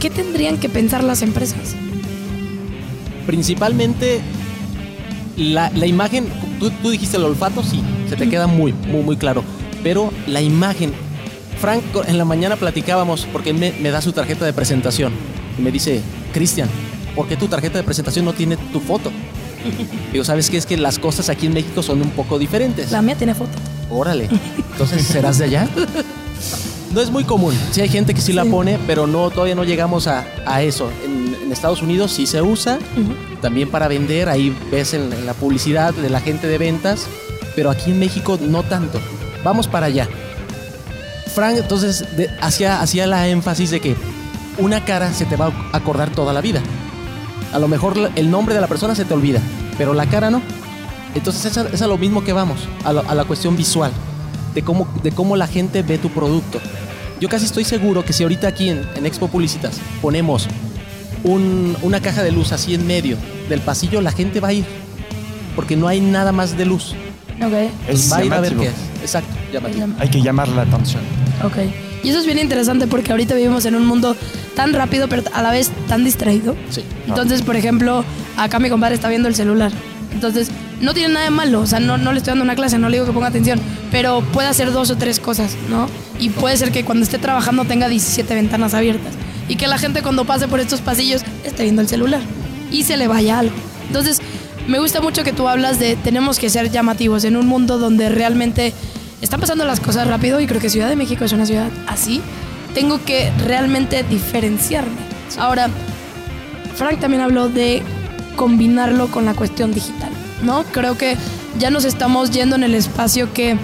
¿Qué 0.00 0.10
tendrían 0.10 0.58
que 0.58 0.68
pensar 0.68 1.04
las 1.04 1.22
empresas? 1.22 1.76
Principalmente 3.26 4.20
la, 5.36 5.70
la 5.70 5.86
imagen, 5.86 6.26
tú, 6.58 6.70
tú 6.82 6.90
dijiste 6.90 7.16
el 7.16 7.24
olfato, 7.24 7.62
sí, 7.62 7.82
se 8.08 8.16
te 8.16 8.28
queda 8.28 8.46
muy, 8.46 8.72
muy, 8.72 9.02
muy 9.02 9.16
claro. 9.16 9.44
Pero 9.82 10.12
la 10.26 10.40
imagen, 10.40 10.92
Frank, 11.62 11.84
en 12.08 12.18
la 12.18 12.24
mañana 12.24 12.56
platicábamos 12.56 13.24
porque 13.32 13.52
me, 13.52 13.70
me 13.80 13.92
da 13.92 14.02
su 14.02 14.12
tarjeta 14.12 14.44
de 14.44 14.52
presentación 14.52 15.12
y 15.56 15.62
me 15.62 15.70
dice, 15.70 16.02
Cristian, 16.32 16.68
¿por 17.14 17.28
qué 17.28 17.36
tu 17.36 17.46
tarjeta 17.46 17.78
de 17.78 17.84
presentación 17.84 18.24
no 18.24 18.32
tiene 18.32 18.56
tu 18.56 18.80
foto? 18.80 19.12
Digo, 20.10 20.24
¿sabes 20.24 20.50
qué? 20.50 20.56
Es 20.56 20.66
que 20.66 20.76
las 20.76 20.98
cosas 20.98 21.28
aquí 21.28 21.46
en 21.46 21.54
México 21.54 21.84
son 21.84 22.02
un 22.02 22.10
poco 22.10 22.40
diferentes. 22.40 22.90
La 22.90 23.00
mía 23.00 23.14
tiene 23.14 23.36
foto. 23.36 23.52
Órale. 23.92 24.28
Entonces, 24.72 25.06
¿serás 25.06 25.38
de 25.38 25.44
allá? 25.44 25.68
No 26.92 27.00
es 27.00 27.12
muy 27.12 27.22
común. 27.22 27.54
Sí 27.70 27.80
hay 27.80 27.88
gente 27.88 28.12
que 28.12 28.20
sí, 28.20 28.32
la 28.32 28.44
pone, 28.44 28.80
pero 28.88 29.06
no 29.06 29.30
todavía 29.30 29.54
no 29.54 29.62
llegamos 29.62 30.08
a, 30.08 30.26
a 30.44 30.62
eso. 30.62 30.90
En, 31.04 31.36
en 31.44 31.52
Estados 31.52 31.80
Unidos 31.80 32.10
sí 32.10 32.26
se 32.26 32.42
usa, 32.42 32.80
también 33.40 33.70
para 33.70 33.86
vender. 33.86 34.28
Ahí 34.28 34.52
ves 34.68 34.94
en, 34.94 35.12
en 35.12 35.26
la 35.26 35.34
publicidad 35.34 35.94
de 35.94 36.10
la 36.10 36.18
gente 36.20 36.48
de 36.48 36.58
ventas, 36.58 37.06
pero 37.54 37.70
aquí 37.70 37.92
en 37.92 38.00
México 38.00 38.36
no 38.42 38.64
tanto. 38.64 39.00
Vamos 39.44 39.68
para 39.68 39.86
allá. 39.86 40.08
Frank 41.34 41.56
entonces 41.58 42.04
hacía, 42.40 42.80
hacía 42.80 43.06
la 43.06 43.28
énfasis 43.28 43.70
de 43.70 43.80
que 43.80 43.96
una 44.58 44.84
cara 44.84 45.12
se 45.12 45.24
te 45.24 45.36
va 45.36 45.46
a 45.72 45.76
acordar 45.76 46.10
toda 46.10 46.32
la 46.32 46.40
vida. 46.40 46.60
A 47.52 47.58
lo 47.58 47.68
mejor 47.68 48.10
el 48.16 48.30
nombre 48.30 48.54
de 48.54 48.60
la 48.60 48.66
persona 48.66 48.94
se 48.94 49.04
te 49.04 49.14
olvida, 49.14 49.40
pero 49.78 49.94
la 49.94 50.06
cara 50.06 50.30
no. 50.30 50.42
Entonces 51.14 51.44
es 51.44 51.58
a, 51.58 51.68
es 51.68 51.82
a 51.82 51.86
lo 51.86 51.98
mismo 51.98 52.24
que 52.24 52.32
vamos, 52.32 52.60
a, 52.84 52.92
lo- 52.92 53.08
a 53.08 53.14
la 53.14 53.24
cuestión 53.24 53.56
visual, 53.56 53.92
de 54.54 54.62
cómo, 54.62 54.88
de 55.02 55.12
cómo 55.12 55.36
la 55.36 55.46
gente 55.46 55.82
ve 55.82 55.98
tu 55.98 56.08
producto. 56.10 56.58
Yo 57.20 57.28
casi 57.28 57.44
estoy 57.44 57.64
seguro 57.64 58.04
que 58.04 58.12
si 58.12 58.22
ahorita 58.22 58.48
aquí 58.48 58.70
en, 58.70 58.82
en 58.96 59.06
Expo 59.06 59.28
Publicitas 59.28 59.78
ponemos 60.00 60.48
un- 61.24 61.76
una 61.82 62.00
caja 62.00 62.22
de 62.22 62.32
luz 62.32 62.52
así 62.52 62.74
en 62.74 62.86
medio 62.86 63.16
del 63.48 63.60
pasillo, 63.60 64.00
la 64.00 64.12
gente 64.12 64.40
va 64.40 64.48
a 64.48 64.52
ir, 64.54 64.64
porque 65.54 65.76
no 65.76 65.86
hay 65.88 66.00
nada 66.00 66.32
más 66.32 66.56
de 66.56 66.64
luz. 66.64 66.94
Ok. 67.42 67.52
Es 67.88 68.10
va 68.12 68.16
a 68.16 68.24
ir 68.24 68.32
a 68.32 68.40
ver 68.40 68.54
qué 68.56 68.66
es. 68.68 68.74
Exacto, 69.02 69.34
llamativo. 69.52 69.86
Hay 69.98 70.08
que 70.08 70.22
llamar 70.22 70.48
la 70.48 70.62
atención. 70.62 71.02
Ok. 71.42 71.56
Y 72.02 72.08
eso 72.08 72.18
es 72.18 72.26
bien 72.26 72.38
interesante 72.38 72.86
porque 72.86 73.12
ahorita 73.12 73.34
vivimos 73.34 73.64
en 73.64 73.76
un 73.76 73.86
mundo 73.86 74.16
tan 74.56 74.72
rápido, 74.72 75.08
pero 75.08 75.22
a 75.32 75.42
la 75.42 75.52
vez 75.52 75.70
tan 75.88 76.04
distraído. 76.04 76.56
Sí. 76.70 76.82
Entonces, 77.06 77.42
por 77.42 77.56
ejemplo, 77.56 78.04
acá 78.36 78.58
mi 78.58 78.70
compadre 78.70 78.94
está 78.94 79.08
viendo 79.08 79.28
el 79.28 79.34
celular. 79.34 79.70
Entonces, 80.12 80.50
no 80.80 80.94
tiene 80.94 81.14
nada 81.14 81.24
de 81.24 81.30
malo. 81.30 81.60
O 81.60 81.66
sea, 81.66 81.80
no, 81.80 81.96
no 81.96 82.12
le 82.12 82.18
estoy 82.18 82.32
dando 82.32 82.44
una 82.44 82.54
clase, 82.54 82.78
no 82.78 82.88
le 82.88 82.96
digo 82.96 83.06
que 83.06 83.12
ponga 83.12 83.28
atención. 83.28 83.60
Pero 83.90 84.20
puede 84.32 84.48
hacer 84.48 84.72
dos 84.72 84.90
o 84.90 84.96
tres 84.96 85.20
cosas, 85.20 85.56
¿no? 85.70 85.88
Y 86.18 86.30
puede 86.30 86.56
ser 86.56 86.72
que 86.72 86.84
cuando 86.84 87.04
esté 87.04 87.18
trabajando 87.18 87.64
tenga 87.64 87.88
17 87.88 88.34
ventanas 88.34 88.74
abiertas. 88.74 89.14
Y 89.48 89.56
que 89.56 89.66
la 89.66 89.78
gente 89.78 90.02
cuando 90.02 90.24
pase 90.24 90.48
por 90.48 90.60
estos 90.60 90.80
pasillos 90.80 91.22
esté 91.44 91.62
viendo 91.62 91.82
el 91.82 91.88
celular. 91.88 92.20
Y 92.70 92.82
se 92.82 92.96
le 92.96 93.06
vaya 93.06 93.38
algo. 93.38 93.54
Entonces, 93.86 94.20
me 94.66 94.78
gusta 94.78 95.00
mucho 95.00 95.24
que 95.24 95.32
tú 95.32 95.48
hablas 95.48 95.78
de 95.78 95.96
tenemos 95.96 96.38
que 96.38 96.50
ser 96.50 96.70
llamativos 96.70 97.24
en 97.24 97.36
un 97.36 97.46
mundo 97.46 97.78
donde 97.78 98.08
realmente 98.08 98.72
están 99.22 99.40
pasando 99.40 99.64
las 99.64 99.80
cosas 99.80 100.06
rápido 100.06 100.40
y 100.40 100.46
creo 100.46 100.60
que 100.60 100.68
Ciudad 100.68 100.88
de 100.88 100.96
México 100.96 101.24
es 101.24 101.32
una 101.32 101.46
ciudad 101.46 101.70
así. 101.86 102.20
Tengo 102.74 103.02
que 103.04 103.30
realmente 103.44 104.02
diferenciarme. 104.02 104.96
Ahora, 105.38 105.68
Frank 106.74 107.00
también 107.00 107.22
habló 107.22 107.48
de 107.48 107.82
combinarlo 108.36 109.08
con 109.08 109.24
la 109.24 109.34
cuestión 109.34 109.72
digital, 109.72 110.10
¿no? 110.42 110.64
Creo 110.64 110.96
que 110.96 111.16
ya 111.58 111.70
nos 111.70 111.84
estamos 111.84 112.30
yendo 112.30 112.56
en 112.56 112.64
el 112.64 112.74
espacio 112.74 113.32
que 113.32 113.56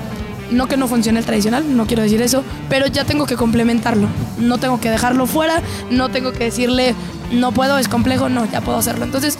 no 0.50 0.66
que 0.66 0.76
no 0.76 0.88
funcione 0.88 1.18
el 1.18 1.26
tradicional, 1.26 1.76
no 1.76 1.86
quiero 1.86 2.02
decir 2.02 2.22
eso, 2.22 2.42
pero 2.70 2.86
ya 2.86 3.04
tengo 3.04 3.26
que 3.26 3.36
complementarlo. 3.36 4.08
No 4.38 4.58
tengo 4.58 4.80
que 4.80 4.90
dejarlo 4.90 5.26
fuera, 5.26 5.62
no 5.90 6.08
tengo 6.08 6.32
que 6.32 6.44
decirle 6.44 6.94
no 7.32 7.52
puedo, 7.52 7.78
es 7.78 7.88
complejo, 7.88 8.28
no, 8.28 8.50
ya 8.50 8.60
puedo 8.60 8.78
hacerlo. 8.78 9.04
Entonces, 9.04 9.38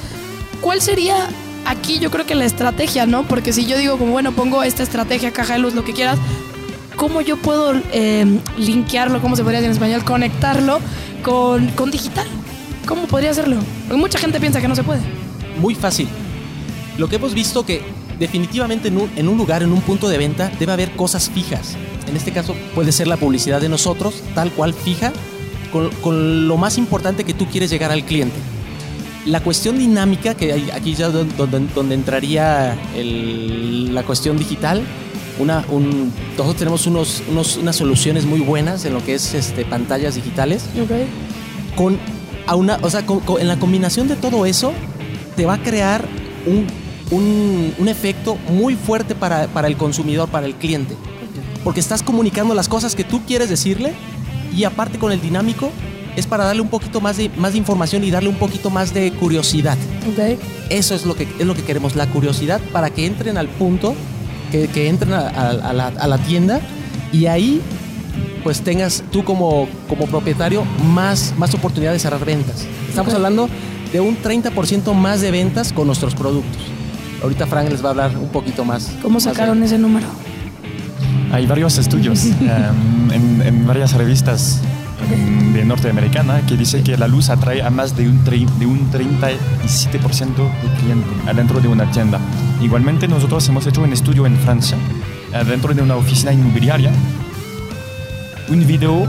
¿cuál 0.61 0.83
sería 0.83 1.17
aquí 1.69 1.99
yo 1.99 2.11
creo 2.11 2.27
que 2.27 2.35
la 2.35 2.45
estrategia, 2.45 3.07
¿no? 3.07 3.25
Porque 3.25 3.53
si 3.53 3.67
yo 3.67 3.77
digo 3.79 3.99
como 3.99 4.13
bueno, 4.13 4.33
pongo 4.33 4.63
esta 4.63 4.83
estrategia, 4.83 5.33
caja 5.33 5.55
de 5.55 5.61
luz, 5.61 5.75
lo 5.75 5.85
que 5.85 5.93
quieras, 5.93 6.19
¿cómo 6.97 7.21
yo 7.21 7.37
puedo 7.37 7.75
eh, 7.93 8.41
linkearlo, 8.57 9.21
cómo 9.21 9.37
se 9.37 9.43
podría 9.43 9.61
decir 9.61 9.71
en 9.71 9.77
español, 9.77 10.05
conectarlo 10.05 10.81
con, 11.23 11.69
con 11.69 11.91
digital? 11.91 12.27
¿Cómo 12.87 13.07
podría 13.07 13.31
hacerlo? 13.31 13.57
Porque 13.87 14.01
mucha 14.01 14.19
gente 14.19 14.41
piensa 14.41 14.61
que 14.61 14.69
no 14.69 14.75
se 14.75 14.83
puede. 14.83 15.01
Muy 15.61 15.75
fácil. 15.75 16.09
Lo 16.97 17.09
que 17.09 17.17
hemos 17.17 17.35
visto 17.35 17.65
que 17.67 17.83
definitivamente 18.19 18.89
en 18.89 18.97
un, 18.97 19.11
en 19.15 19.29
un 19.29 19.37
lugar, 19.37 19.63
en 19.63 19.73
un 19.73 19.83
punto 19.83 20.09
de 20.09 20.17
venta, 20.17 20.51
debe 20.59 20.73
haber 20.73 20.93
cosas 20.93 21.29
fijas. 21.29 21.77
En 22.09 22.17
este 22.17 22.33
caso 22.33 22.57
puede 22.75 22.93
ser 22.93 23.07
la 23.07 23.19
publicidad 23.19 23.61
de 23.61 23.69
nosotros, 23.69 24.23
tal 24.35 24.51
cual 24.53 24.73
fija, 24.73 25.13
con, 25.71 25.91
con 26.01 26.49
lo 26.49 26.57
más 26.57 26.79
importante 26.79 27.25
que 27.25 27.35
tú 27.35 27.47
quieres 27.47 27.69
llegar 27.69 27.93
al 27.93 28.05
cliente. 28.05 28.37
La 29.29 29.41
cuestión 29.41 29.79
dinámica, 29.79 30.35
que 30.35 30.53
hay- 30.53 30.71
aquí 30.73 30.95
ya 30.95 31.09
don- 31.11 31.29
donde, 31.37 31.61
donde 31.75 31.95
entraría 31.95 32.77
el- 32.97 33.95
la 33.95 34.03
cuestión 34.03 34.39
digital, 34.39 34.83
una, 35.39 35.65
un- 35.71 36.13
nosotros 36.33 36.57
tenemos 36.57 36.87
unos, 36.87 37.23
unos- 37.31 37.57
unas 37.59 37.77
soluciones 37.77 38.25
muy 38.25 38.41
buenas 38.41 38.85
en 38.85 38.95
lo 38.95 39.05
que 39.05 39.15
es 39.15 39.35
este, 39.35 39.65
pantallas 39.65 40.15
digitales. 40.15 40.65
Con, 41.77 41.99
a 42.47 42.55
una, 42.57 42.79
o 42.83 42.91
sea, 42.91 43.05
con- 43.05 43.21
con- 43.21 43.41
en 43.41 43.49
la 43.49 43.59
combinación 43.59 44.09
de 44.09 44.17
todo 44.17 44.47
eso, 44.47 44.73
te 45.37 45.45
va 45.45 45.55
a 45.55 45.63
crear 45.63 46.05
un, 46.47 46.67
un- 47.11 47.75
un 47.79 47.89
efecto 47.89 48.37
muy 48.51 48.75
fuerte 48.77 49.15
para, 49.15 49.47
para 49.49 49.69
el 49.69 49.77
consumidor, 49.77 50.29
para 50.29 50.47
el 50.47 50.55
cliente. 50.55 50.97
Porque 51.65 51.81
estás 51.81 52.03
comunicando 52.03 52.55
las 52.55 52.69
cosas 52.69 52.95
que 52.95 53.05
tú 53.05 53.21
quieres 53.27 53.49
decirle 53.51 53.93
y 54.57 54.65
aparte 54.65 54.99
con 54.99 55.13
el 55.13 55.21
dinámico 55.21 55.71
es 56.19 56.27
para 56.27 56.45
darle 56.45 56.63
un 56.63 56.69
poquito 56.69 57.01
más 57.01 57.17
de, 57.17 57.31
más 57.39 57.53
de 57.53 57.59
información 57.59 58.03
y 58.03 58.11
darle 58.11 58.29
un 58.29 58.35
poquito 58.37 58.71
más 58.71 58.93
de 58.93 59.13
curiosidad. 59.13 59.77
Ok. 60.11 60.39
Eso 60.69 60.95
es 60.95 61.07
lo 61.07 61.15
que, 61.15 61.29
es 61.39 61.47
lo 61.47 61.55
que 61.55 61.63
queremos, 61.63 61.95
la 61.95 62.07
curiosidad 62.09 62.61
para 62.73 62.91
que 62.91 63.07
entren 63.07 63.39
al 63.39 63.49
punto, 63.49 63.95
que, 64.51 64.67
que 64.69 64.89
entren 64.89 65.13
a, 65.13 65.21
a- 65.29 65.51
a 65.51 65.73
la, 65.73 65.87
a 65.89 66.07
la 66.09 66.19
tienda 66.19 66.61
y 67.13 67.27
ahí 67.27 67.61
pues 68.43 68.63
tengas 68.63 69.05
tú 69.13 69.23
como, 69.25 69.69
como 69.89 70.07
propietario 70.07 70.65
más, 70.93 71.35
más 71.39 71.55
oportunidad 71.55 71.93
de 71.93 71.99
cerrar 72.01 72.25
ventas. 72.25 72.67
Estamos 72.89 73.15
hablando 73.15 73.49
de 73.93 74.01
un 74.01 74.17
30% 74.21 74.93
más 74.95 75.21
de 75.21 75.31
ventas 75.31 75.73
con 75.73 75.87
nuestros 75.87 76.15
productos. 76.15 76.63
Ahorita 77.23 77.47
Frank 77.47 77.69
les 77.71 77.83
va 77.83 77.89
a 77.89 77.91
hablar 77.91 78.17
un 78.19 78.29
poquito 78.29 78.65
más. 78.65 78.91
¿Cómo 79.03 79.15
más 79.15 79.25
sacaron 79.25 79.63
ese 79.63 79.79
número? 79.79 80.07
Hay 81.33 81.47
varios 81.47 81.79
estudios 81.79 82.25
em, 82.41 83.11
en, 83.13 83.43
en 83.43 83.67
varias 83.67 83.93
revistas 83.93 84.61
de 85.53 85.65
norteamericana 85.65 86.41
que 86.47 86.57
dice 86.57 86.83
que 86.83 86.97
la 86.97 87.09
luz 87.09 87.31
atrae 87.31 87.63
a 87.63 87.71
más 87.71 87.97
de 87.97 88.09
un, 88.09 88.25
de 88.25 88.67
un 88.67 88.91
37% 88.91 88.97
de 90.37 90.81
clientes 90.81 91.13
adentro 91.27 91.61
de 91.61 91.69
una 91.69 91.91
tienda. 91.91 92.19
Igualmente 92.61 93.09
nosotros 93.09 93.49
hemos 93.49 93.67
hecho 93.67 93.83
un 93.83 93.93
estudio 93.93 94.27
en 94.27 94.37
Francia, 94.37 94.77
adentro 95.35 95.75
de 95.75 95.83
una 95.83 95.97
oficina 95.97 96.33
inmobiliaria, 96.33 96.91
un 98.49 98.67
video 98.67 99.07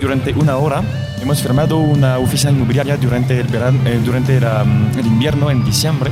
durante 0.00 0.32
una 0.34 0.56
hora. 0.56 0.82
Hemos 1.20 1.42
firmado 1.42 1.78
una 1.78 2.18
oficina 2.18 2.50
inmobiliaria 2.50 2.96
durante 2.96 3.38
el, 3.40 3.46
verano, 3.48 3.78
eh, 3.84 4.00
durante 4.04 4.40
la, 4.40 4.64
mm, 4.64 4.98
el 4.98 5.06
invierno 5.06 5.50
en 5.50 5.64
diciembre 5.64 6.10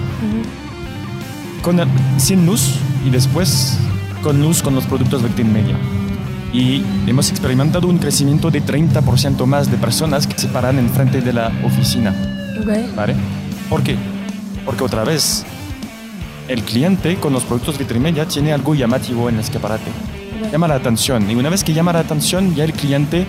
con 1.62 1.80
el- 1.80 1.88
sin 2.18 2.44
luz 2.46 2.74
y 3.06 3.10
después 3.10 3.78
con 4.22 4.40
luz 4.42 4.62
con 4.62 4.74
los 4.74 4.84
productos 4.84 5.22
Vectin 5.22 5.50
Media. 5.52 5.76
Y 6.52 6.82
hemos 7.06 7.30
experimentado 7.30 7.88
un 7.88 7.98
crecimiento 7.98 8.50
de 8.50 8.62
30% 8.62 9.44
más 9.46 9.70
de 9.70 9.76
personas 9.76 10.26
que 10.26 10.38
se 10.38 10.48
paran 10.48 10.78
enfrente 10.78 11.20
de 11.20 11.32
la 11.32 11.52
oficina. 11.64 12.14
Ok. 12.60 12.96
¿Vale? 12.96 13.14
¿Por 13.68 13.82
qué? 13.82 13.96
Porque 14.64 14.84
otra 14.84 15.04
vez, 15.04 15.44
el 16.48 16.62
cliente 16.62 17.16
con 17.16 17.32
los 17.32 17.44
productos 17.44 17.78
Vitrimedia 17.78 18.26
tiene 18.26 18.52
algo 18.52 18.74
llamativo 18.74 19.28
en 19.28 19.36
el 19.36 19.40
escaparate. 19.42 19.90
Llama 20.50 20.68
la 20.68 20.76
atención. 20.76 21.30
Y 21.30 21.34
una 21.34 21.50
vez 21.50 21.62
que 21.62 21.74
llama 21.74 21.92
la 21.92 22.00
atención, 22.00 22.54
ya 22.54 22.64
el 22.64 22.72
cliente, 22.72 23.26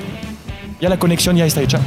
ya 0.80 0.88
la 0.88 0.98
conexión 0.98 1.36
ya 1.36 1.46
está 1.46 1.62
hecha. 1.62 1.80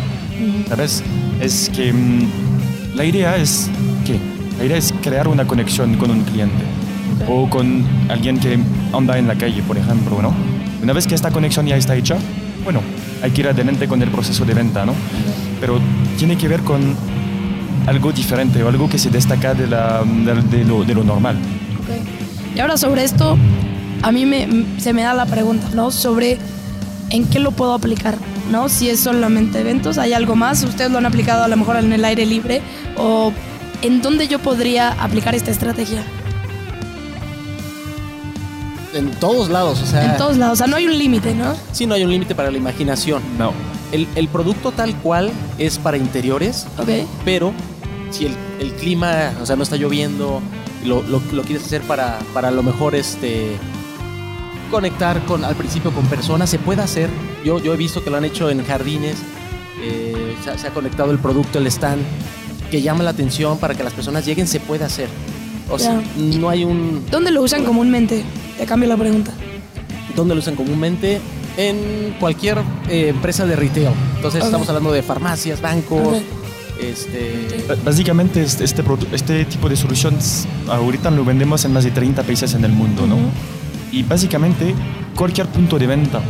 ¿Sabes? 0.69 1.03
Es 1.41 1.71
que 1.71 1.93
mm, 1.93 2.97
la 2.97 3.05
idea 3.05 3.37
es 3.37 3.71
que 4.05 4.19
la 4.59 4.65
idea 4.65 4.77
es 4.77 4.93
crear 5.03 5.29
una 5.29 5.47
conexión 5.47 5.97
con 5.97 6.11
un 6.11 6.23
cliente 6.25 6.63
o 7.29 7.49
con 7.49 7.85
alguien 8.09 8.39
que 8.39 8.59
anda 8.93 9.19
en 9.19 9.29
la 9.29 9.35
calle, 9.35 9.63
por 9.63 9.79
ejemplo, 9.79 10.21
¿no? 10.21 10.52
Una 10.83 10.93
vez 10.93 11.07
que 11.07 11.15
esta 11.15 11.31
conexión 11.31 11.67
ya 11.67 11.77
está 11.77 11.95
hecha, 11.95 12.17
bueno, 12.65 12.81
hay 13.23 13.31
que 13.31 13.43
ir 13.43 13.49
adelante 13.49 13.87
con 13.87 14.03
el 14.03 14.11
proceso 14.11 14.45
de 14.45 14.53
venta, 14.55 14.85
¿no? 14.85 14.95
Pero 15.61 15.81
tiene 16.19 16.37
que 16.37 16.49
ver 16.49 16.63
con 16.63 16.97
algo 17.87 18.13
diferente 18.13 18.63
o 18.63 18.69
algo 18.69 18.89
que 18.89 18.99
se 18.99 19.11
destaca 19.11 19.55
de, 19.55 19.69
la, 19.69 20.03
de, 20.05 20.59
de 20.59 20.65
lo, 20.65 20.83
de 20.85 20.95
lo 20.95 21.05
normal. 21.05 21.37
Ok. 21.83 22.57
Y 22.57 22.61
ahora 22.61 22.77
sobre 22.77 23.05
esto, 23.05 23.39
a 24.03 24.13
mí 24.13 24.27
me, 24.27 24.67
se 24.79 24.93
me 24.93 25.03
da 25.03 25.15
la 25.15 25.27
pregunta, 25.27 25.69
¿no? 25.73 25.91
Sobre 25.93 26.39
en 27.11 27.27
qué 27.27 27.39
lo 27.39 27.53
puedo 27.53 27.75
aplicar, 27.75 28.17
¿no? 28.51 28.69
Si 28.69 28.89
es 28.89 29.01
solamente 29.01 29.61
eventos, 29.61 29.99
¿hay 29.99 30.13
algo 30.13 30.35
más? 30.35 30.65
¿Ustedes 30.65 30.91
lo 30.91 30.99
han 30.99 31.07
aplicado 31.07 31.45
a 31.45 31.49
lo 31.49 31.57
mejor 31.57 31.77
en 31.77 31.93
el 31.93 32.05
aire 32.05 32.27
libre? 32.27 32.61
¿O 32.97 33.33
en 33.83 34.03
dónde 34.03 34.27
yo 34.27 34.41
podría 34.41 34.91
aplicar 34.93 35.35
esta 35.35 35.53
estrategia? 35.53 36.03
En 38.95 39.11
todos 39.13 39.49
lados, 39.49 39.81
o 39.83 39.87
sea, 39.87 40.13
En 40.13 40.17
todos 40.19 40.37
lados, 40.37 40.55
o 40.55 40.57
sea, 40.57 40.67
no 40.67 40.77
hay 40.77 40.87
un 40.87 40.99
límite, 40.99 41.35
¿no? 41.35 41.55
sí 41.73 41.87
no 41.87 41.95
hay 41.95 42.05
un 42.05 42.11
límite 42.11 42.35
para 42.35 42.51
la 42.51 42.59
imaginación. 42.59 43.23
No. 43.39 43.53
El, 43.91 44.07
el 44.15 44.29
producto 44.29 44.71
tal 44.73 44.95
cual 44.97 45.31
es 45.59 45.79
para 45.79 45.97
interiores, 45.97 46.67
Ok. 46.79 46.89
pero 47.25 47.53
si 48.11 48.27
el, 48.27 48.35
el 48.61 48.73
clima, 48.75 49.33
o 49.41 49.47
sea, 49.47 49.57
no 49.57 49.63
está 49.63 49.77
lloviendo, 49.77 50.41
lo, 50.85 51.03
lo, 51.03 51.23
lo 51.33 51.43
quieres 51.43 51.65
hacer 51.65 51.81
para, 51.83 52.19
para 52.35 52.49
a 52.49 52.51
lo 52.51 52.63
mejor 52.63 52.95
este 52.95 53.53
conectar 54.71 55.25
con 55.27 55.45
al 55.45 55.55
principio 55.55 55.91
con 55.93 56.07
personas, 56.07 56.49
se 56.51 56.59
puede 56.59 56.83
hacer. 56.83 57.11
Yo, 57.45 57.59
yo 57.61 57.75
he 57.75 57.77
visto 57.77 58.03
que 58.03 58.11
lo 58.11 58.17
han 58.17 58.25
hecho 58.25 58.49
en 58.51 58.65
jardines, 58.65 59.17
eh, 59.83 60.35
se, 60.45 60.51
ha- 60.51 60.59
se 60.59 60.67
ha 60.69 60.71
conectado 60.71 61.11
el 61.11 61.19
producto, 61.19 61.59
el 61.59 61.67
stand, 61.67 62.03
que 62.71 62.81
llama 62.81 63.05
la 63.05 63.11
atención 63.11 63.59
para 63.59 63.75
que 63.75 63.83
las 63.85 63.93
personas 63.93 64.25
lleguen, 64.25 64.47
se 64.47 64.61
puede 64.61 64.85
hacer. 64.85 65.09
O 65.71 65.79
sea, 65.79 66.03
no 66.17 66.49
hay 66.51 66.65
un... 66.65 67.05
¿Dónde 67.11 67.31
lo 67.31 67.43
usan 67.43 67.65
comúnmente? 67.65 68.25
Te 68.63 68.67
cambio 68.69 68.89
la 68.89 68.97
pregunta. 68.97 69.33
¿Dónde 70.15 70.37
lo 70.37 70.39
usan 70.41 70.55
comúnmente? 70.55 71.21
En 71.57 72.15
cualquier 72.21 72.59
eh, 72.89 73.09
empresa 73.09 73.45
de 73.45 73.57
retail. 73.57 73.89
Entonces 74.15 74.45
estamos 74.45 74.69
hablando 74.69 74.93
de 74.93 75.03
farmacias, 75.03 75.61
bancos, 75.61 76.19
este, 76.81 77.49
Básicamente 77.85 78.41
este, 78.41 78.63
este, 78.63 78.85
este 79.11 79.45
tipo 79.47 79.69
de 79.69 79.75
soluciones 79.75 80.47
ahorita 80.69 81.11
lo 81.11 81.25
vendemos 81.25 81.65
en 81.65 81.73
más 81.73 81.83
de 81.83 81.91
30 81.91 82.23
países 82.23 82.55
en 82.55 82.65
el 82.65 82.71
mundo, 82.71 83.05
¿no? 83.05 83.17
Y 83.91 84.05
básicamente 84.05 84.77
cualquier 85.17 85.49
punto 85.49 85.77
de 85.77 85.89
venta 85.89 86.21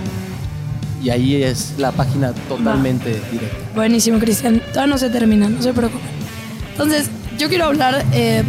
y 1.02 1.10
ahí 1.12 1.42
es 1.44 1.76
la 1.78 1.94
página 1.94 2.34
totalmente 2.50 3.12
directa. 3.32 3.56
Buenísimo, 3.74 4.20
Cristian. 4.20 4.62
Todavía 4.74 4.88
no 4.94 4.98
se 4.98 5.10
termina, 5.10 5.48
no 5.48 5.62
se 5.62 5.72
preocupen. 5.72 6.06
Entonces, 6.72 7.10
yo 7.38 7.48
quiero 7.48 7.64
hablar, 7.66 8.04
eh, 8.12 8.44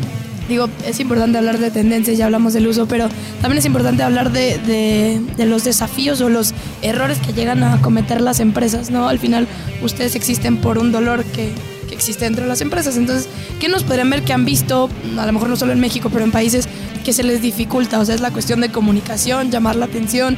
digo, 0.50 0.68
es 0.86 1.00
importante 1.00 1.38
hablar 1.38 1.58
de 1.58 1.70
tendencias, 1.70 2.18
ya 2.18 2.26
hablamos 2.26 2.52
del 2.52 2.66
uso, 2.66 2.86
pero 2.86 3.08
también 3.40 3.58
es 3.58 3.64
importante 3.64 4.02
hablar 4.02 4.30
de, 4.32 4.58
de- 4.58 5.20
de 5.36 5.46
los 5.46 5.64
desafíos 5.64 6.20
o 6.20 6.28
los 6.28 6.52
errores 6.82 7.16
que 7.18 7.32
llegan 7.32 7.62
a 7.64 7.80
cometer 7.80 8.20
las 8.20 8.40
empresas, 8.40 8.90
¿no? 8.90 9.08
Al 9.08 9.18
final, 9.18 9.46
ustedes 9.82 10.14
existen 10.14 10.58
por 10.58 10.76
un 10.76 10.92
dolor 10.92 11.24
que, 11.24 11.52
que 11.88 11.94
existe 11.94 12.24
dentro 12.26 12.42
de 12.42 12.48
las 12.48 12.60
empresas. 12.60 12.96
Entonces, 12.98 13.28
¿qué 13.60 13.68
nos 13.70 13.82
podrían 13.84 14.10
ver 14.10 14.22
que 14.22 14.32
han 14.34 14.44
visto, 14.44 14.90
a 15.18 15.24
lo 15.24 15.32
mejor 15.32 15.48
no 15.48 15.56
solo 15.56 15.72
en 15.72 15.80
México, 15.80 16.10
pero 16.12 16.24
en 16.24 16.30
países 16.32 16.68
que 17.04 17.12
se 17.14 17.22
les 17.22 17.40
dificulta? 17.40 17.98
O 17.98 18.04
sea, 18.04 18.14
es 18.14 18.20
la 18.20 18.30
cuestión 18.30 18.60
de 18.60 18.68
comunicación, 18.70 19.50
llamar 19.50 19.76
la 19.76 19.86
atención. 19.86 20.36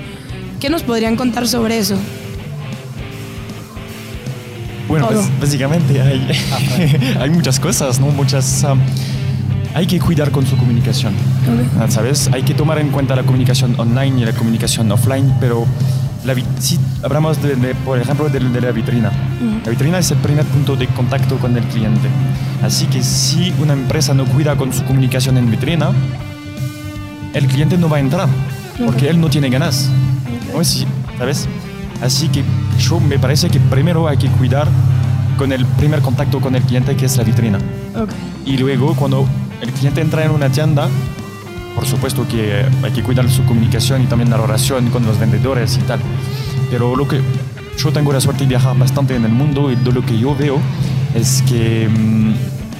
¿Qué 0.61 0.71
nos 0.71 0.83
podrían 0.85 1.16
contar 1.16 1.49
sobre 1.49 1.78
eso? 1.78 1.97
Bueno, 4.88 5.09
pues 5.09 5.40
básicamente 5.40 6.00
hay, 6.00 6.28
hay 7.21 7.31
muchas 7.31 7.59
cosas, 7.59 7.99
¿no? 7.99 8.07
Muchas... 8.09 8.62
um, 8.64 8.78
hay 9.75 9.87
que 9.87 9.99
cuidar 9.99 10.31
con 10.31 10.47
su 10.47 10.57
comunicación, 10.57 11.14
Ok. 11.14 11.81
ah, 11.81 11.87
¿sabes? 11.88 12.29
Hay 12.33 12.43
que 12.43 12.55
tomar 12.55 12.79
en 12.79 12.88
cuenta 12.88 13.17
la 13.17 13.23
comunicación 13.23 13.75
online 13.79 14.21
y 14.21 14.25
la 14.25 14.33
comunicación 14.33 14.91
offline, 14.93 15.33
pero 15.41 15.67
la 16.25 16.35
si 16.61 16.79
hablamos, 17.02 17.43
de, 17.43 17.57
de, 17.57 17.75
por 17.75 17.99
ejemplo, 17.99 18.29
de, 18.29 18.38
de 18.38 18.61
la 18.61 18.71
vitrina. 18.71 19.11
La 19.64 19.71
vitrina 19.71 19.99
es 19.99 20.11
el 20.11 20.19
primer 20.19 20.45
punto 20.45 20.76
de 20.76 20.87
contacto 20.88 21.37
con 21.38 21.57
el 21.57 21.64
cliente. 21.64 22.09
Así 22.62 22.87
que 22.87 23.02
si 23.02 23.52
una 23.61 23.73
empresa 23.73 24.14
no 24.14 24.25
cuida 24.26 24.55
con 24.57 24.73
su 24.73 24.85
comunicación 24.85 25.37
en 25.37 25.50
vitrina, 25.50 25.91
el 27.35 27.47
cliente 27.47 27.76
no 27.79 27.88
va 27.88 27.97
a 27.97 28.00
entrar, 28.00 28.29
porque 28.85 29.09
él 29.09 29.21
no 29.21 29.29
tiene 29.31 29.49
ganas. 29.50 29.88
¿no? 30.55 30.62
Sí, 30.62 30.85
¿Sabes? 31.19 31.49
Así 32.02 32.29
que 32.29 32.45
yo 32.79 33.00
me 33.00 33.19
parece 33.19 33.49
que 33.49 33.59
primero 33.59 34.07
hay 34.09 34.17
que 34.17 34.29
cuidar 34.29 34.69
con 35.38 35.50
el 35.52 35.64
primer 35.67 36.00
contacto 36.02 36.41
con 36.41 36.55
el 36.55 36.62
cliente, 36.62 36.95
que 36.95 37.07
es 37.07 37.17
la 37.17 37.25
vitrina. 37.25 37.59
Y 38.45 38.57
luego, 38.59 38.95
cuando 38.95 39.26
el 39.62 39.71
cliente 39.73 40.00
entra 40.00 40.25
en 40.25 40.33
una 40.33 40.50
tienda, 40.50 40.88
por 41.75 41.87
supuesto 41.87 42.26
que 42.28 42.64
hay 42.83 42.90
que 42.92 43.02
cuidar 43.02 43.31
su 43.31 43.45
comunicación 43.45 44.02
y 44.02 44.07
también 44.07 44.28
la 44.31 44.37
relación 44.37 44.90
con 44.90 45.07
los 45.07 45.19
vendedores 45.19 45.78
y 45.78 45.87
tal. 45.87 46.00
Pero 46.71 46.97
lo 46.97 47.07
que 47.07 47.21
yo 47.78 47.92
tengo 47.92 48.12
la 48.12 48.21
suerte 48.21 48.42
de 48.45 48.49
viajar 48.49 48.76
bastante 48.76 49.14
en 49.14 49.25
el 49.25 49.31
mundo 49.33 49.71
y 49.71 49.76
de 49.76 49.92
lo 49.92 50.04
que 50.04 50.19
yo 50.19 50.35
veo 50.35 50.59
es 51.14 51.42
que 51.42 51.88
mm, 51.88 52.33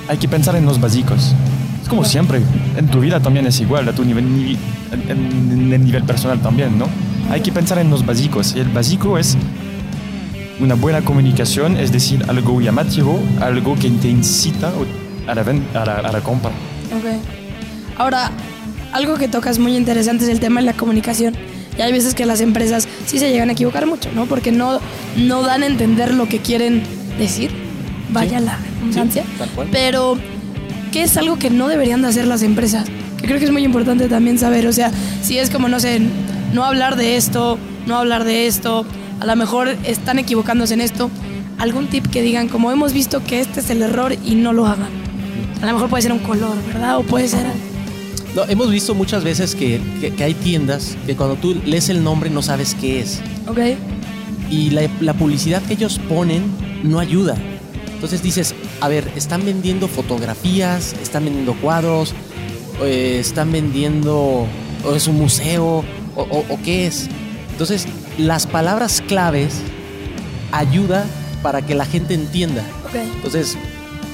hay 0.09 0.19
que 0.19 0.29
pensar 0.29 0.57
en 0.57 0.67
los 0.67 0.81
básicos. 0.81 1.35
Es 1.83 1.89
como 1.89 2.05
siempre, 2.05 2.43
en 2.77 2.89
tu 2.89 3.01
vida 3.01 3.21
también 3.21 3.47
es 3.47 3.61
igual, 3.61 3.89
a 3.89 3.93
tu 3.93 4.05
nivel, 4.05 4.25
ni- 4.25 4.59
en, 4.93 5.11
en- 5.11 5.73
el 5.73 5.85
nivel 5.85 6.03
personal 6.05 6.41
también, 6.41 6.79
¿no? 6.79 6.87
Hay 7.31 7.41
que 7.41 7.53
pensar 7.53 7.79
en 7.79 7.91
los 7.91 8.05
básicos. 8.05 8.55
Y 8.57 8.61
el 8.61 8.69
básico 8.69 9.19
es 9.19 9.37
una 10.61 10.75
buena 10.75 11.01
comunicación, 11.03 11.77
es 11.77 11.93
decir, 11.93 12.25
algo 12.29 12.61
llamativo, 12.61 13.21
algo 13.41 13.75
que 13.77 13.89
te 13.91 14.09
incita 14.09 14.73
a 15.29 15.35
la, 15.35 15.43
a 15.43 15.85
la, 15.85 15.95
a 16.09 16.13
la 16.13 16.21
compra. 16.21 16.51
Ok. 16.97 17.99
Ahora, 17.99 18.31
algo 18.93 19.17
que 19.17 19.29
tocas 19.29 19.59
muy 19.59 19.77
interesante 19.77 20.25
es 20.25 20.31
el 20.31 20.41
tema 20.41 20.61
de 20.61 20.67
la 20.67 20.73
comunicación. 20.75 21.35
Y 21.77 21.81
hay 21.81 21.93
veces 21.93 22.15
que 22.15 22.27
las 22.27 22.41
empresas 22.41 22.87
sí 23.07 23.19
se 23.19 23.31
llegan 23.31 23.49
a 23.49 23.53
equivocar 23.53 23.87
mucho, 23.87 24.11
¿no? 24.15 24.27
Porque 24.27 24.53
no, 24.53 24.79
no 25.17 25.43
dan 25.43 25.63
a 25.63 25.67
entender 25.67 26.13
lo 26.15 26.29
que 26.29 26.39
quieren 26.39 26.83
decir. 27.19 27.51
Vaya 28.11 28.39
Sí. 28.41 28.45
la 28.45 28.57
redundancia. 28.59 29.23
Sí. 29.25 29.47
Pero, 29.71 30.19
¿qué 30.93 31.03
es 31.05 31.17
algo 31.17 31.39
que 31.39 31.49
no 31.49 31.69
deberían 31.69 32.03
de 32.03 32.09
hacer 32.09 32.27
las 32.27 32.43
empresas? 32.43 32.87
Que 33.19 33.27
creo 33.27 33.39
que 33.39 33.47
es 33.47 33.51
muy 33.53 33.65
importante 33.65 34.09
también 34.09 34.39
saber. 34.39 34.67
O 34.67 34.73
sea, 34.73 34.91
si 35.23 35.39
es 35.39 35.49
como, 35.49 35.69
no 35.69 35.81
sé, 35.81 36.01
no 36.53 36.65
hablar 36.65 36.97
de 36.97 37.17
esto, 37.17 37.59
no 37.87 37.97
hablar 37.97 38.25
de 38.25 38.47
esto, 38.47 38.85
a 39.21 39.25
lo 39.27 39.35
mejor 39.37 39.69
están 39.85 40.19
equivocándose 40.19 40.75
en 40.75 40.83
esto. 40.83 41.11
Algún 41.59 41.87
tip 41.87 42.07
que 42.09 42.21
digan, 42.21 42.49
como 42.49 42.71
hemos 42.71 42.93
visto 42.93 43.23
que 43.25 43.41
este 43.41 43.61
es 43.61 43.71
el 43.71 43.81
error 43.83 44.15
y 44.27 44.35
no 44.35 44.53
lo 44.53 44.67
hagan. 44.67 44.91
A 45.63 45.67
lo 45.67 45.73
mejor 45.75 45.89
puede 45.89 46.03
ser 46.03 46.13
un 46.13 46.19
color, 46.19 46.57
¿verdad? 46.67 46.99
O 46.99 47.03
puede 47.03 47.29
ser... 47.29 47.47
No, 48.35 48.45
hemos 48.49 48.71
visto 48.71 48.95
muchas 48.95 49.23
veces 49.25 49.55
que, 49.55 49.81
que- 50.01 50.13
que 50.15 50.25
hay 50.25 50.35
tiendas 50.35 50.97
que 51.07 51.15
cuando 51.17 51.37
tú 51.37 51.55
lees 51.67 51.89
el 51.91 52.03
nombre 52.03 52.31
no 52.31 52.41
sabes 52.43 52.75
qué 52.81 53.01
es. 53.01 53.21
Ok. 53.47 53.59
Y 54.51 54.71
la, 54.71 54.89
la 55.01 55.13
publicidad 55.15 55.63
que 55.63 55.75
ellos 55.75 55.99
ponen 56.09 56.43
no 56.83 56.99
ayuda. 56.99 57.37
Entonces 57.95 58.23
dices, 58.23 58.55
a 58.81 58.89
ver, 58.89 59.07
están 59.17 59.45
vendiendo 59.45 59.87
fotografías, 59.87 60.95
están 61.03 61.25
vendiendo 61.27 61.55
cuadros, 61.55 62.15
eh, 62.83 63.19
están 63.21 63.53
vendiendo, 63.53 64.47
o 64.85 64.95
es 64.97 65.07
un 65.07 65.19
museo, 65.19 65.85
o, 66.17 66.23
o- 66.23 66.45
o 66.49 66.59
qué 66.65 66.87
es. 66.87 67.09
Entonces, 67.53 67.87
las 68.19 68.47
palabras 68.47 69.03
claves 69.07 69.55
ayuda 70.53 71.05
para 71.43 71.63
que 71.63 71.75
la 71.75 71.85
gente 71.85 72.15
entienda. 72.15 72.65
Ok. 72.87 72.95
Entonces, 73.17 73.57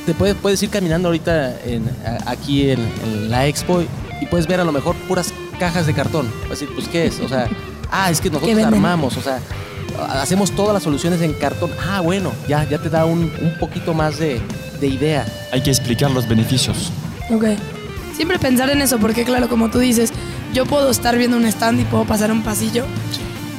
te 0.09 0.15
puedes, 0.15 0.35
puedes 0.37 0.63
ir 0.63 0.71
caminando 0.71 1.09
ahorita 1.09 1.61
en- 1.67 1.87
a- 2.07 2.31
aquí 2.31 2.71
en, 2.71 2.81
en 3.05 3.31
la 3.31 3.47
expo 3.47 3.83
y 4.23 4.27
puedes 4.27 4.47
ver 4.47 4.59
a 4.59 4.65
lo 4.65 4.73
mejor 4.73 4.97
puras 5.07 5.35
cajas 5.61 5.87
de 5.87 5.93
cartón. 5.93 6.27
Vas 6.45 6.47
a 6.47 6.51
decir, 6.53 6.71
pues, 6.75 6.89
¿qué 6.89 7.07
es? 7.09 7.21
O 7.21 7.29
sea, 7.29 7.47
ah, 7.91 8.11
es 8.11 8.19
que 8.23 8.31
nosotros 8.31 8.59
armamos, 8.65 9.19
o 9.19 9.21
sea, 9.21 9.39
hacemos 10.21 10.53
todas 10.53 10.73
las 10.73 10.83
soluciones 10.83 11.21
en 11.21 11.35
cartón. 11.35 11.71
Ah, 11.87 12.01
bueno, 12.01 12.33
ya, 12.49 12.67
ya 12.67 12.79
te 12.79 12.89
da 12.89 13.05
un, 13.05 13.31
un 13.43 13.59
poquito 13.61 13.93
más 13.93 14.19
de, 14.19 14.41
de 14.81 14.87
idea. 14.87 15.27
Hay 15.53 15.63
que 15.63 15.71
explicar 15.71 16.11
los 16.11 16.27
beneficios. 16.27 16.91
Ok. 17.31 17.45
Siempre 18.17 18.39
pensar 18.39 18.71
en 18.71 18.81
eso, 18.81 18.99
porque 18.99 19.25
claro, 19.25 19.49
como 19.51 19.69
tú 19.71 19.79
dices, 19.79 20.11
yo 20.55 20.65
puedo 20.65 20.91
estar 20.91 21.19
viendo 21.19 21.37
un 21.37 21.45
stand 21.45 21.81
y 21.81 21.85
puedo 21.85 22.07
pasar 22.07 22.33
un 22.33 22.43
pasillo 22.43 22.85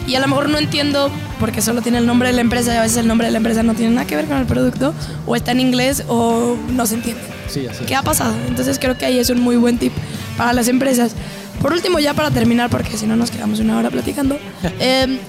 y 0.07 0.15
a 0.15 0.19
lo 0.19 0.27
mejor 0.27 0.49
no 0.49 0.57
entiendo 0.57 1.11
porque 1.39 1.61
solo 1.61 1.81
tiene 1.81 1.97
el 1.97 2.05
nombre 2.05 2.29
de 2.29 2.33
la 2.33 2.41
empresa 2.41 2.73
y 2.73 2.77
a 2.77 2.81
veces 2.81 2.97
el 2.97 3.07
nombre 3.07 3.27
de 3.27 3.31
la 3.31 3.37
empresa 3.37 3.63
no 3.63 3.73
tiene 3.73 3.93
nada 3.93 4.05
que 4.05 4.15
ver 4.15 4.25
con 4.25 4.37
el 4.37 4.45
producto 4.45 4.93
o 5.25 5.35
está 5.35 5.51
en 5.51 5.59
inglés 5.59 6.03
o 6.07 6.55
no 6.71 6.85
se 6.85 6.95
entiende. 6.95 7.21
Sí, 7.47 7.65
así. 7.67 7.85
¿Qué 7.85 7.95
ha 7.95 8.03
pasado? 8.03 8.35
Entonces 8.47 8.77
creo 8.79 8.97
que 8.97 9.05
ahí 9.05 9.17
es 9.17 9.29
un 9.29 9.41
muy 9.41 9.55
buen 9.55 9.77
tip 9.77 9.93
para 10.37 10.53
las 10.53 10.67
empresas. 10.67 11.13
Por 11.61 11.73
último, 11.73 11.99
ya 11.99 12.13
para 12.13 12.31
terminar, 12.31 12.69
porque 12.69 12.97
si 12.97 13.05
no 13.05 13.15
nos 13.15 13.31
quedamos 13.31 13.59
una 13.59 13.77
hora 13.77 13.89
platicando, 13.89 14.37
eh, 14.79 15.19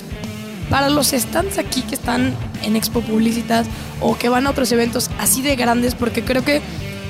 para 0.69 0.89
los 0.89 1.09
stands 1.09 1.59
aquí 1.59 1.83
que 1.83 1.95
están 1.95 2.35
en 2.63 2.77
Expo 2.77 3.01
Publicitas 3.01 3.67
o 4.01 4.17
que 4.17 4.29
van 4.29 4.47
a 4.47 4.51
otros 4.51 4.71
eventos 4.73 5.11
así 5.19 5.43
de 5.43 5.57
grandes, 5.57 5.95
porque 5.95 6.23
creo 6.23 6.45
que, 6.45 6.63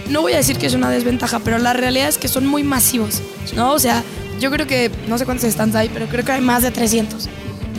no 0.09 0.22
voy 0.22 0.33
a 0.33 0.38
decir 0.38 0.57
que 0.57 0.66
es 0.66 0.75
una 0.75 0.90
desventaja, 0.90 1.38
pero 1.40 1.59
la 1.59 1.72
realidad 1.72 2.09
es 2.09 2.18
que 2.18 2.29
son 2.29 2.46
muy 2.46 2.64
masivos, 2.64 3.22
¿no? 3.55 3.72
O 3.72 3.79
sea, 3.79 4.03
yo 4.40 4.51
creo 4.51 4.66
que, 4.66 4.90
no 5.07 5.18
sé 5.18 5.27
cuántos 5.27 5.51
stands 5.53 5.77
hay, 5.77 5.90
pero 5.90 6.07
creo 6.07 6.25
que 6.25 6.33
hay 6.33 6.40
más 6.40 6.62
de 6.62 6.70
300, 6.70 7.29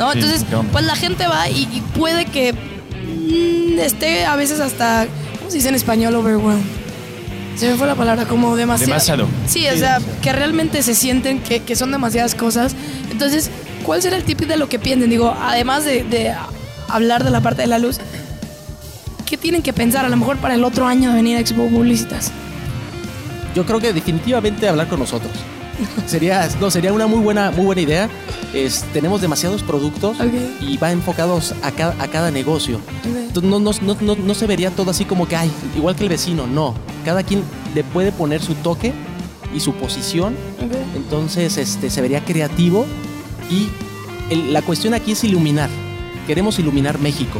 ¿no? 0.02 0.12
Sí, 0.14 0.20
Entonces, 0.20 0.46
pues 0.72 0.86
la 0.86 0.96
gente 0.96 1.28
va 1.28 1.48
y, 1.50 1.68
y 1.72 1.82
puede 1.98 2.26
que 2.26 2.54
mm, 2.54 3.80
esté 3.80 4.26
a 4.26 4.36
veces 4.36 4.60
hasta, 4.60 5.06
¿cómo 5.38 5.50
se 5.52 5.58
dice 5.58 5.70
en 5.70 5.76
español? 5.76 6.16
Overwhelmed. 6.16 6.64
Se 7.56 7.70
me 7.70 7.76
fue 7.76 7.86
la 7.86 7.96
palabra, 7.96 8.26
como 8.26 8.56
demasiado. 8.56 8.94
Demasiado. 8.94 9.28
Sí, 9.48 9.68
o 9.68 9.78
sea, 9.78 10.00
que 10.22 10.32
realmente 10.34 10.82
se 10.82 10.96
sienten 10.96 11.40
que, 11.40 11.60
que 11.60 11.76
son 11.76 11.92
demasiadas 11.92 12.34
cosas. 12.34 12.76
Entonces, 13.12 13.52
¿cuál 13.86 14.02
será 14.02 14.16
el 14.18 14.24
tip 14.24 14.40
de 14.40 14.58
lo 14.58 14.68
que 14.68 14.80
piensen? 14.80 15.10
Digo, 15.10 15.36
además 15.40 15.86
de, 15.86 16.04
de 16.04 16.34
hablar 16.88 17.24
de 17.24 17.30
la 17.30 17.42
parte 17.42 17.62
de 17.62 17.68
la 17.68 17.78
luz, 17.78 18.00
¿qué 19.26 19.38
tienen 19.38 19.62
que 19.62 19.74
pensar 19.74 20.06
a 20.06 20.10
lo 20.10 20.18
mejor 20.18 20.38
para 20.38 20.56
el 20.56 20.64
otro 20.64 20.88
año 20.88 21.10
de 21.10 21.16
venir 21.18 21.38
a 21.38 21.40
Expo 21.42 21.68
Publicitas? 21.68 22.32
Yo 23.54 23.66
creo 23.66 23.80
que 23.80 23.94
definitivamente 23.94 24.68
hablar 24.68 24.88
con 24.88 25.00
nosotros. 25.00 25.32
Sería, 26.06 26.48
no, 26.60 26.70
sería 26.72 26.94
una 26.94 27.08
muy 27.08 27.20
buena, 27.20 27.52
muy 27.52 27.66
buena 27.66 27.82
idea. 27.82 28.10
Es, 28.54 28.84
tenemos 28.94 29.22
demasiados 29.22 29.64
productos 29.64 30.18
y 30.62 30.78
va 30.78 30.92
enfocados 30.92 31.54
a 31.64 31.72
cada, 31.72 31.96
a 32.04 32.08
cada 32.08 32.32
negocio. 32.32 32.80
No, 33.42 33.60
no, 33.60 33.72
no, 33.82 33.98
no, 34.02 34.16
no 34.16 34.34
se 34.34 34.46
vería 34.48 34.72
todo 34.72 34.92
así 34.92 35.06
como 35.06 35.28
que, 35.28 35.36
ay, 35.36 35.52
igual 35.76 35.96
que 35.96 36.04
el 36.04 36.10
vecino, 36.10 36.48
no. 36.48 36.74
Cada 37.06 37.24
quien 37.24 37.44
le 37.74 37.84
puede 37.84 38.12
poner 38.12 38.42
su 38.42 38.56
toque 38.56 38.94
y 39.56 39.60
su 39.60 39.74
posición, 39.74 40.36
entonces 40.96 41.58
este, 41.58 41.90
se 41.90 42.02
vería 42.02 42.24
creativo 42.24 42.86
y 43.50 43.70
el- 44.34 44.54
la 44.54 44.62
cuestión 44.62 44.94
aquí 44.94 45.12
es 45.14 45.24
iluminar. 45.24 45.70
Queremos 46.28 46.60
iluminar 46.60 47.00
México. 47.00 47.40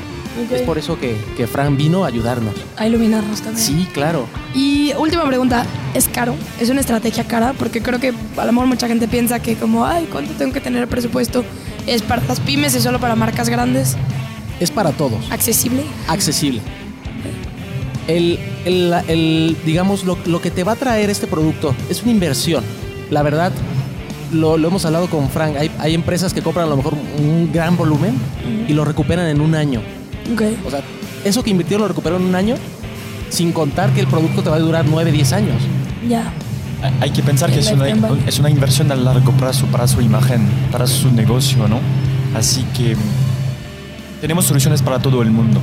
Es 0.52 0.62
por 0.62 0.78
eso 0.78 0.98
que, 1.00 1.16
que 1.38 1.46
Fran 1.48 1.76
vino 1.78 2.04
a 2.06 2.08
ayudarnos. 2.08 2.54
A 2.78 2.88
iluminarnos 2.88 3.42
también. 3.42 3.66
Sí, 3.66 3.88
claro. 3.94 4.28
Y 4.56 4.94
última 4.98 5.26
pregunta, 5.26 5.66
¿es 5.94 6.08
caro? 6.08 6.36
¿Es 6.60 6.70
una 6.70 6.80
estrategia 6.82 7.26
cara? 7.26 7.54
Porque 7.58 7.82
creo 7.82 8.00
que 8.00 8.14
a 8.38 8.46
lo 8.46 8.52
mejor 8.52 8.68
mucha 8.68 8.88
gente 8.88 9.08
piensa 9.08 9.40
que 9.40 9.56
como, 9.56 9.86
ay, 9.86 10.08
¿cuánto 10.12 10.34
tengo 10.34 10.54
que 10.54 10.62
tener 10.62 10.82
el 10.84 10.88
presupuesto? 10.88 11.44
¿Es 11.88 12.02
para 12.02 12.24
las 12.26 12.40
pymes? 12.40 12.76
¿Es 12.76 12.84
solo 12.84 13.00
para 13.00 13.16
marcas 13.16 13.50
grandes? 13.50 13.96
Es 14.60 14.72
para 14.72 14.92
todos. 14.92 15.20
¿Accesible? 15.32 15.84
accesible. 16.08 16.62
El, 18.08 18.40
el- 18.66 18.94
el- 19.08 19.58
digamos, 19.66 20.04
lo, 20.06 20.18
lo 20.26 20.42
que 20.42 20.52
te 20.52 20.64
va 20.64 20.74
a 20.74 20.76
traer 20.76 21.10
este 21.10 21.28
producto 21.28 21.76
es 21.90 22.02
una 22.04 22.12
inversión. 22.12 22.64
La 23.10 23.22
verdad, 23.22 23.52
lo, 24.34 24.58
lo 24.58 24.68
hemos 24.68 24.86
hablado 24.86 25.08
con 25.10 25.30
Frank. 25.30 25.56
Hay, 25.58 25.72
hay 25.80 25.94
empresas 25.94 26.34
que 26.34 26.42
compran 26.42 26.66
a 26.66 26.70
lo 26.70 26.78
mejor 26.78 26.94
un 27.20 27.52
gran 27.54 27.78
volumen 27.78 28.16
y 28.68 28.74
lo 28.74 28.86
recuperan 28.86 29.28
en 29.28 29.40
un 29.42 29.56
año. 29.56 29.82
Ok. 30.32 30.42
O 30.66 30.70
sea, 30.70 30.82
eso 31.24 31.44
que 31.44 31.50
invirtieron 31.50 31.82
lo 31.82 31.88
recuperan 31.88 32.22
en 32.22 32.28
un 32.28 32.36
año, 32.36 32.56
sin 33.30 33.52
contar 33.52 33.94
que 33.94 34.02
el 34.02 34.08
producto 34.08 34.44
te 34.44 34.50
va 34.50 34.58
a 34.58 34.60
durar 34.60 34.86
9, 34.86 35.12
10 35.12 35.34
años. 35.34 35.62
Ya. 36.08 36.32
Hay 37.00 37.12
que 37.12 37.22
pensar 37.22 37.52
que 37.52 37.60
es 37.60 37.72
una, 37.72 37.88
es 38.26 38.40
una 38.40 38.50
inversión 38.50 38.92
a 38.92 38.96
largo 38.96 39.32
plazo 39.34 39.68
para 39.68 39.88
su 39.88 40.02
imagen, 40.02 40.48
para 40.72 40.88
su 40.88 41.12
negocio, 41.12 41.68
¿no? 41.68 41.80
Así 42.36 42.66
que 42.76 42.96
tenemos 44.20 44.46
soluciones 44.46 44.82
para 44.82 45.00
todo 45.00 45.22
el 45.22 45.30
mundo, 45.30 45.62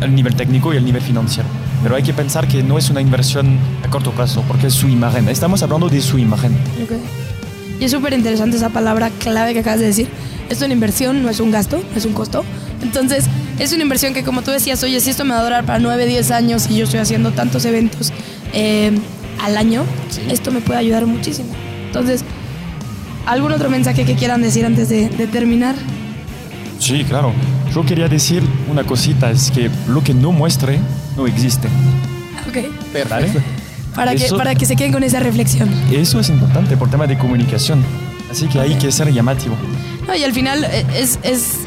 al 0.00 0.14
nivel 0.14 0.34
técnico 0.34 0.74
y 0.74 0.76
al 0.76 0.84
nivel 0.84 1.02
financiero. 1.02 1.48
Pero 1.82 1.94
hay 1.94 2.02
que 2.02 2.12
pensar 2.12 2.46
que 2.46 2.62
no 2.62 2.76
es 2.76 2.90
una 2.90 3.00
inversión 3.00 3.58
a 3.84 3.88
corto 3.88 4.10
plazo, 4.10 4.44
porque 4.48 4.66
es 4.66 4.74
su 4.74 4.88
imagen. 4.88 5.28
Estamos 5.28 5.62
hablando 5.62 5.88
de 5.88 6.00
su 6.00 6.18
imagen. 6.18 6.52
Ok. 6.82 6.92
Y 7.80 7.84
es 7.84 7.92
súper 7.92 8.12
interesante 8.12 8.56
esa 8.56 8.70
palabra 8.70 9.10
clave 9.18 9.54
que 9.54 9.60
acabas 9.60 9.80
de 9.80 9.86
decir. 9.86 10.08
Esto 10.48 10.54
es 10.54 10.62
una 10.62 10.74
inversión, 10.74 11.22
no 11.22 11.28
es 11.30 11.40
un 11.40 11.50
gasto, 11.50 11.76
no 11.90 11.96
es 11.96 12.04
un 12.04 12.12
costo. 12.14 12.44
Entonces, 12.82 13.26
es 13.58 13.72
una 13.72 13.82
inversión 13.82 14.14
que 14.14 14.22
como 14.24 14.42
tú 14.42 14.50
decías, 14.50 14.82
oye, 14.82 14.98
si 15.00 15.10
esto 15.10 15.24
me 15.24 15.32
va 15.34 15.40
a 15.40 15.44
durar 15.44 15.64
para 15.66 15.78
9, 15.78 16.06
10 16.06 16.30
años 16.30 16.68
y 16.70 16.76
yo 16.76 16.84
estoy 16.84 17.00
haciendo 17.00 17.32
tantos 17.32 17.64
eventos 17.64 18.12
eh, 18.54 18.98
al 19.42 19.56
año, 19.58 19.84
Sí. 20.10 20.22
esto 20.30 20.50
me 20.50 20.60
puede 20.60 20.78
ayudar 20.80 21.04
muchísimo. 21.06 21.50
Entonces, 21.86 22.24
¿algún 23.26 23.52
otro 23.52 23.68
mensaje 23.68 24.04
que 24.04 24.14
quieran 24.14 24.40
decir 24.42 24.64
antes 24.64 24.88
de, 24.88 25.08
de 25.10 25.26
terminar? 25.26 25.74
Sí, 26.78 27.04
claro. 27.04 27.32
Yo 27.74 27.84
quería 27.84 28.08
decir 28.08 28.42
una 28.70 28.84
cosita, 28.84 29.30
es 29.30 29.50
que 29.50 29.70
lo 29.88 30.02
que 30.02 30.14
no 30.14 30.32
muestre 30.32 30.78
no 31.16 31.26
existe. 31.26 31.68
Ok. 32.48 32.56
¿Vale? 33.10 33.28
Para 33.94 34.14
que, 34.14 34.24
Eso- 34.24 34.36
para 34.38 34.54
que 34.54 34.64
se 34.64 34.76
queden 34.76 34.92
con 34.92 35.02
esa 35.02 35.20
reflexión. 35.20 35.68
Eso 35.92 36.20
es 36.20 36.28
importante 36.30 36.76
por 36.76 36.88
tema 36.88 37.06
de 37.06 37.18
comunicación. 37.18 37.82
Así 38.30 38.46
que 38.46 38.60
hay 38.60 38.74
que 38.76 38.90
ser 38.92 39.12
llamativo. 39.12 39.56
No, 40.08 40.16
y 40.16 40.24
al 40.24 40.32
final 40.32 40.64
eh, 40.64 40.86
es, 40.96 41.18
es, 41.22 41.58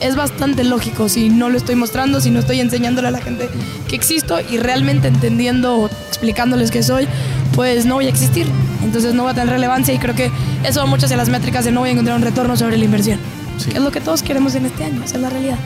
es 0.00 0.14
bastante 0.14 0.64
lógico 0.64 1.08
si 1.08 1.30
no 1.30 1.48
lo 1.48 1.56
estoy 1.56 1.76
mostrando, 1.76 2.20
si 2.20 2.30
no 2.30 2.38
estoy 2.38 2.60
enseñándole 2.60 3.08
a 3.08 3.10
la 3.10 3.20
gente 3.20 3.48
que 3.88 3.96
existo 3.96 4.38
y 4.38 4.58
realmente 4.58 5.08
entendiendo 5.08 5.76
o 5.76 5.86
explicándoles 6.08 6.70
que 6.70 6.82
soy, 6.82 7.08
pues 7.56 7.86
no 7.86 7.94
voy 7.94 8.06
a 8.06 8.10
existir. 8.10 8.46
Entonces 8.84 9.14
no 9.14 9.24
va 9.24 9.30
a 9.30 9.34
tener 9.34 9.48
relevancia 9.48 9.94
y 9.94 9.98
creo 9.98 10.14
que 10.14 10.30
eso 10.62 10.86
mucho 10.86 11.06
hacia 11.06 11.16
las 11.16 11.30
métricas 11.30 11.64
de 11.64 11.72
no 11.72 11.80
voy 11.80 11.88
a 11.88 11.92
encontrar 11.92 12.16
un 12.16 12.22
retorno 12.22 12.54
sobre 12.56 12.76
la 12.76 12.84
inversión. 12.84 13.18
Sí. 13.56 13.70
Que 13.70 13.78
es 13.78 13.82
lo 13.82 13.90
que 13.90 14.00
todos 14.00 14.22
queremos 14.22 14.54
en 14.54 14.66
este 14.66 14.84
año, 14.84 15.02
esa 15.02 15.16
es 15.16 15.22
la 15.22 15.30
realidad. 15.30 15.58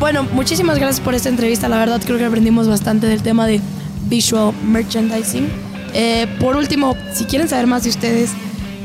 Bueno, 0.00 0.24
muchísimas 0.32 0.78
gracias 0.78 1.00
por 1.00 1.14
esta 1.14 1.28
entrevista. 1.28 1.68
La 1.68 1.78
verdad 1.78 2.00
creo 2.04 2.18
que 2.18 2.24
aprendimos 2.24 2.66
bastante 2.66 3.06
del 3.06 3.22
tema 3.22 3.46
de 3.46 3.60
visual 4.08 4.52
merchandising. 4.64 5.48
Eh, 5.94 6.26
por 6.40 6.56
último, 6.56 6.96
si 7.12 7.24
quieren 7.24 7.48
saber 7.48 7.68
más 7.68 7.84
de 7.84 7.90
ustedes, 7.90 8.30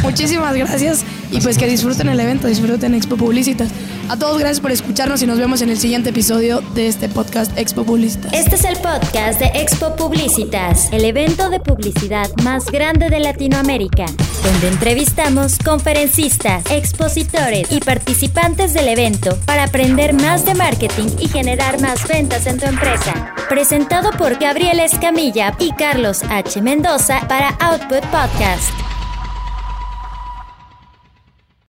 Muchísimas 0.03 0.55
gracias 0.55 1.03
y 1.31 1.39
pues 1.39 1.57
que 1.57 1.67
disfruten 1.67 2.09
el 2.09 2.19
evento, 2.19 2.47
disfruten 2.47 2.95
Expo 2.95 3.15
Publicitas. 3.17 3.69
A 4.09 4.17
todos 4.17 4.39
gracias 4.39 4.59
por 4.59 4.71
escucharnos 4.71 5.21
y 5.21 5.27
nos 5.27 5.37
vemos 5.37 5.61
en 5.61 5.69
el 5.69 5.77
siguiente 5.77 6.09
episodio 6.09 6.61
de 6.75 6.87
este 6.87 7.07
podcast 7.07 7.57
Expo 7.57 7.83
Publicitas. 7.83 8.33
Este 8.33 8.55
es 8.55 8.65
el 8.65 8.75
podcast 8.77 9.39
de 9.39 9.45
Expo 9.61 9.95
Publicitas, 9.95 10.89
el 10.91 11.05
evento 11.05 11.49
de 11.49 11.59
publicidad 11.59 12.29
más 12.43 12.65
grande 12.65 13.09
de 13.09 13.19
Latinoamérica, 13.19 14.05
donde 14.43 14.67
entrevistamos 14.67 15.57
conferencistas, 15.59 16.63
expositores 16.69 17.71
y 17.71 17.79
participantes 17.79 18.73
del 18.73 18.89
evento 18.89 19.37
para 19.45 19.63
aprender 19.63 20.13
más 20.13 20.45
de 20.45 20.55
marketing 20.55 21.07
y 21.19 21.29
generar 21.29 21.79
más 21.79 22.05
ventas 22.07 22.47
en 22.47 22.59
tu 22.59 22.65
empresa. 22.65 23.33
Presentado 23.47 24.11
por 24.11 24.37
Gabriel 24.39 24.79
Escamilla 24.79 25.55
y 25.59 25.71
Carlos 25.73 26.23
H. 26.29 26.61
Mendoza 26.61 27.25
para 27.27 27.49
Output 27.59 28.01
Podcast. 28.07 28.90